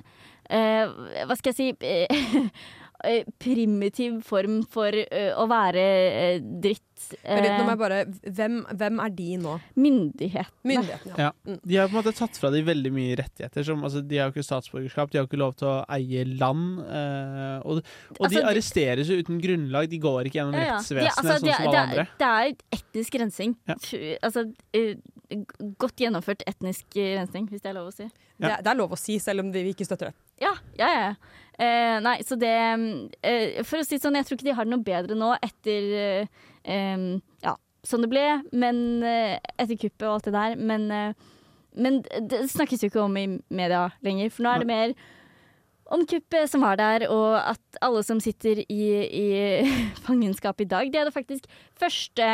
[0.51, 0.87] eh,
[1.27, 1.73] Hva skal jeg si
[3.05, 6.83] eh, Primitiv form for eh, å være eh, dritt.
[7.27, 7.97] Men litt, nå må Eh, jeg bare,
[8.39, 9.55] hvem, hvem er de nå?
[9.75, 10.69] myndighetene.
[10.71, 11.17] Myndighetene.
[11.19, 11.31] Ja.
[11.49, 11.57] Ja.
[11.67, 13.65] De har på en måte tatt fra de veldig mye rettigheter.
[13.67, 16.79] Som, altså, de har jo ikke statsborgerskap, de har ikke lov til å eie land.
[16.87, 19.89] eh, og og Altså, de arresteres jo uten grunnlag.
[19.91, 20.77] De går ikke gjennom Ja, ja.
[20.79, 22.07] rettsvesenet altså, sånn det- som alle andre.
[22.23, 23.57] Det er etnisk rensing.
[23.67, 23.75] Ja.
[24.23, 24.47] Altså,
[25.81, 28.05] godt gjennomført etnisk rensing, hvis det er lov å si.
[28.39, 28.47] Ja.
[28.47, 30.15] Det, er- det er lov å si, selv om vi ikke støtter det.
[30.43, 31.15] Ja, ja, ja.
[31.63, 32.55] Eh, nei, så det
[33.23, 35.35] eh, For å si det sånn, jeg tror ikke de har det noe bedre nå
[35.39, 37.05] etter eh,
[37.45, 37.55] Ja,
[37.87, 40.59] sånn det ble, men eh, etter kuppet og alt det der.
[40.59, 41.31] Men eh,
[41.73, 44.95] men det snakkes jo ikke om i media lenger, for nå er det mer
[45.93, 49.27] om kuppet som var der, og at alle som sitter i, i
[50.07, 51.49] fangenskap i dag, de hadde faktisk
[51.81, 52.29] første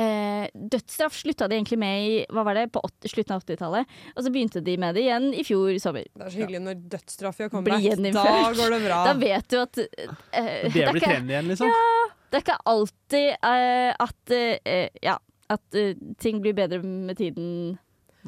[0.00, 3.94] eh, dødsstraff slutta de egentlig med i hva var det, på 80, slutten av 80-tallet.
[4.14, 6.08] Og så begynte de med det igjen i fjor sommer.
[6.12, 7.86] Det er så hyggelig når dødsstraff gjør comeback.
[8.16, 8.26] Da
[8.58, 9.00] går det bra.
[9.08, 11.72] Da vet du at eh, Det er trendy igjen, liksom.
[12.26, 15.16] Det er ikke alltid eh, at eh, Ja,
[15.52, 17.78] at eh, ting blir bedre med tiden.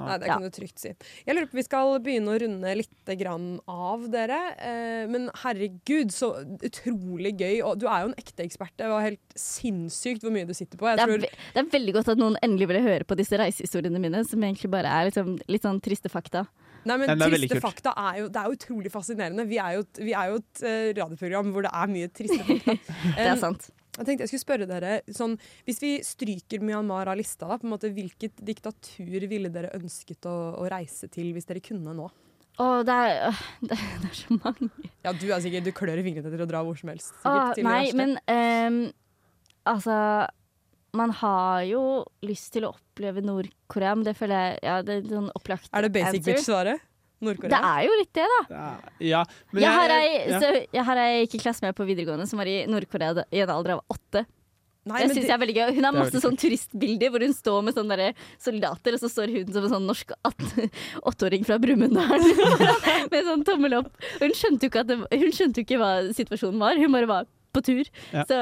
[0.07, 0.35] Nei, det Ja.
[0.39, 0.93] kan du trygt si.
[1.27, 4.39] Jeg lurer på, Vi skal begynne å runde litt grann av dere.
[4.59, 6.31] Eh, men herregud, så
[6.63, 7.63] utrolig gøy.
[7.65, 8.73] Og du er jo en ekte ekspert.
[8.77, 10.87] Det var helt sinnssykt hvor mye du sitter på.
[10.89, 11.19] Jeg Det er, tror,
[11.55, 14.71] det er veldig godt at noen endelig ville høre på disse reisehistoriene mine, som egentlig
[14.71, 16.47] bare er liksom, litt sånn triste fakta.
[16.85, 19.45] nei, men men er Triste fakta er jo, det er jo utrolig fascinerende.
[19.49, 22.39] Vi er jo et, vi er jo et uh, radioprogram hvor det er mye triste
[22.45, 22.77] fakta.
[23.19, 23.71] Det er Um, sant.
[23.99, 25.35] Jeg tenkte jeg skulle spørre dere sånn,
[25.67, 30.29] Hvis vi stryker Myanmar av lista, da, på en måte, hvilket diktatur ville dere ønsket
[30.31, 32.09] å, å reise til hvis dere kunne nå?
[32.59, 34.71] Åh, det er, det, det er så mange.
[35.07, 37.13] Ja, Du er sikkert, du klør i fingrene til å dra hvor som helst.
[37.23, 38.81] Å, sikkert, til nei, men um,
[39.69, 39.97] altså
[40.99, 41.83] Man har jo
[42.25, 45.87] lyst til å oppleve Nord-Korea, men det føler jeg ja, det er sånn opplagt Er
[45.87, 46.79] det basic answer.
[47.21, 47.51] Bitch-svaret?
[47.51, 48.41] Det er jo litt det, da.
[48.55, 50.41] Ja, ja, men Jeg har ei, ja.
[50.41, 53.51] så, jeg har ei ikke klasse med på videregående som var i Nord-Korea i en
[53.51, 54.25] alder av åtte.
[54.89, 55.75] Nei, Det men synes det- jeg er veldig gøy.
[55.77, 59.53] Hun har masse sånn turistbilder hvor hun står med sånne soldater, og så står hun
[59.53, 60.15] som en sånn norsk
[61.11, 62.23] åtteåring fra Brumunddal
[63.13, 63.91] med sånn tommel opp.
[64.17, 67.11] Og hun skjønte jo ikke, det, hun skjønte jo ikke hva situasjonen var, hun bare
[67.11, 67.85] var på tur.
[68.15, 68.25] Ja.
[68.29, 68.39] Så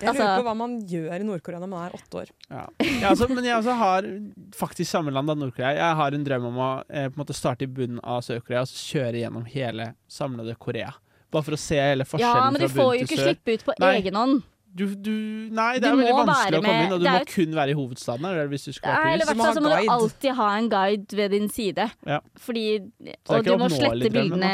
[0.00, 2.30] Jeg lurer altså- på hva man gjør i Nord-Korea når man er åtte år.
[2.50, 2.64] Ja.
[2.82, 4.08] Jeg altså, men jeg også har
[4.54, 5.74] faktisk samme land da, Nord-Korea.
[5.76, 8.64] Jeg har en drøm om å eh, på en måte starte i bunnen av Sør-Korea
[8.64, 10.90] og så kjøre gjennom hele samlede Korea.
[11.30, 12.74] Bare for å se hele forskjellen fra bunn til sør.
[12.74, 13.94] Ja, men du får jo ikke slippe ut på Nei.
[14.00, 14.42] egen hånd.
[14.74, 15.10] Du, du,
[15.54, 17.70] nei, det Du er veldig vanskelig å komme inn, og du må er- kun være
[17.70, 18.24] i hovedstaden.
[18.26, 21.14] Eller hvis du skal være eller hvert fall så må du alltid ha en guide
[21.14, 21.86] ved din side.
[22.04, 22.18] Ja.
[22.42, 22.64] Fordi,
[23.30, 24.50] og du må slette bildene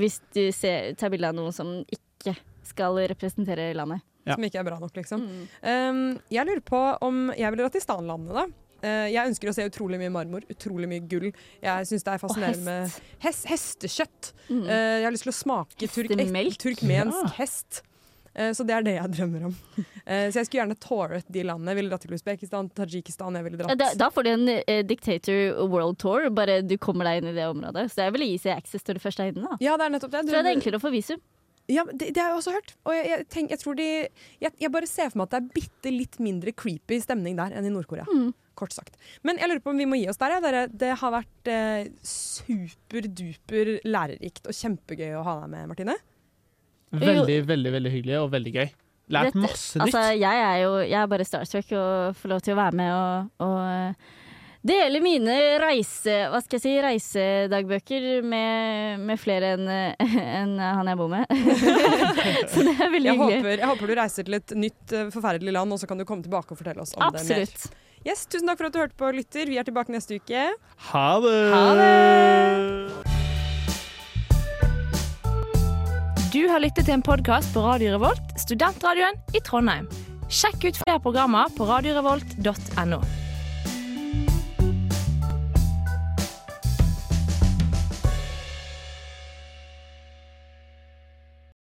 [0.00, 2.32] hvis du ser, tar bilde av noe som ikke
[2.64, 4.00] skal representere landet.
[4.28, 4.36] Ja.
[4.38, 5.24] Som ikke er bra nok, liksom.
[5.24, 5.44] Mm.
[5.64, 6.00] Um,
[6.34, 8.46] jeg lurer på om jeg ville dratt til Stanlandet, da.
[8.78, 11.32] Uh, jeg ønsker å se utrolig mye marmor, utrolig mye gull.
[11.64, 13.02] Jeg syns det er fascinerende med hest.
[13.24, 14.32] hest, hestekjøtt.
[14.52, 14.64] Mm.
[14.68, 17.32] Uh, jeg har lyst til å smake turk, et, turkmensk Ja.
[17.40, 17.80] hest.
[18.38, 19.56] Uh, så det er det jeg drømmer om.
[20.08, 21.72] Eh, så jeg skulle gjerne touret de landene.
[21.72, 23.34] Jeg ville dratt til Usbekistan, Tadsjikistan.
[23.36, 27.20] Jeg ville dratt Da, da får du en Dictator World Tour, bare du kommer deg
[27.20, 27.90] inn i det området.
[27.92, 29.44] Så jeg ville gi seg access til det første høyden.
[29.44, 29.58] da.
[29.60, 30.22] Ja, det er nettopp det.
[30.30, 31.20] Så er det enklere å få visum.
[31.68, 32.70] Ja, det, det har jeg også hørt.
[32.88, 35.40] Og jeg, jeg, tenk, jeg tror de jeg, jeg bare ser for meg at det
[35.42, 38.06] er bitte litt mindre creepy stemning der enn i Nord-Korea.
[38.08, 38.30] Mm.
[38.58, 38.96] Kort sagt.
[39.22, 40.32] Men jeg lurer på om vi må gi oss der.
[40.34, 40.64] Ja, dere.
[40.72, 45.96] Det har vært eh, superduper lærerikt og kjempegøy å ha deg med, Martine.
[46.98, 48.70] Veldig, veldig veldig hyggelig og veldig gøy.
[49.12, 49.84] Lært Dette- masse nytt.
[49.86, 52.90] Altså, jeg er jo jeg er bare starstruck og får lov til å være med
[52.96, 54.16] og, og eh,
[54.66, 59.68] dele mine reise, hva skal jeg si, reisedagbøker med, med flere enn
[60.40, 61.24] en han jeg bor med.
[62.52, 63.38] Så det er veldig Jeg hyggelig.
[63.38, 66.04] håper, jeg håper du reiser til et nytt, eh, forferdelig land, og så kan du
[66.08, 67.44] komme tilbake og fortelle oss om det mer.
[67.46, 67.84] Absolutt.
[68.06, 69.48] Yes, tusen takk for at du hørte på, lytter.
[69.50, 70.44] Vi er tilbake neste uke.
[70.92, 71.38] Ha det!
[71.54, 73.16] Ha det!
[76.32, 79.88] Du har lyttet til en podkast på Radio Revolt, studentradioen i Trondheim.
[80.28, 83.00] Sjekk ut flere programmer på radiorevolt.no.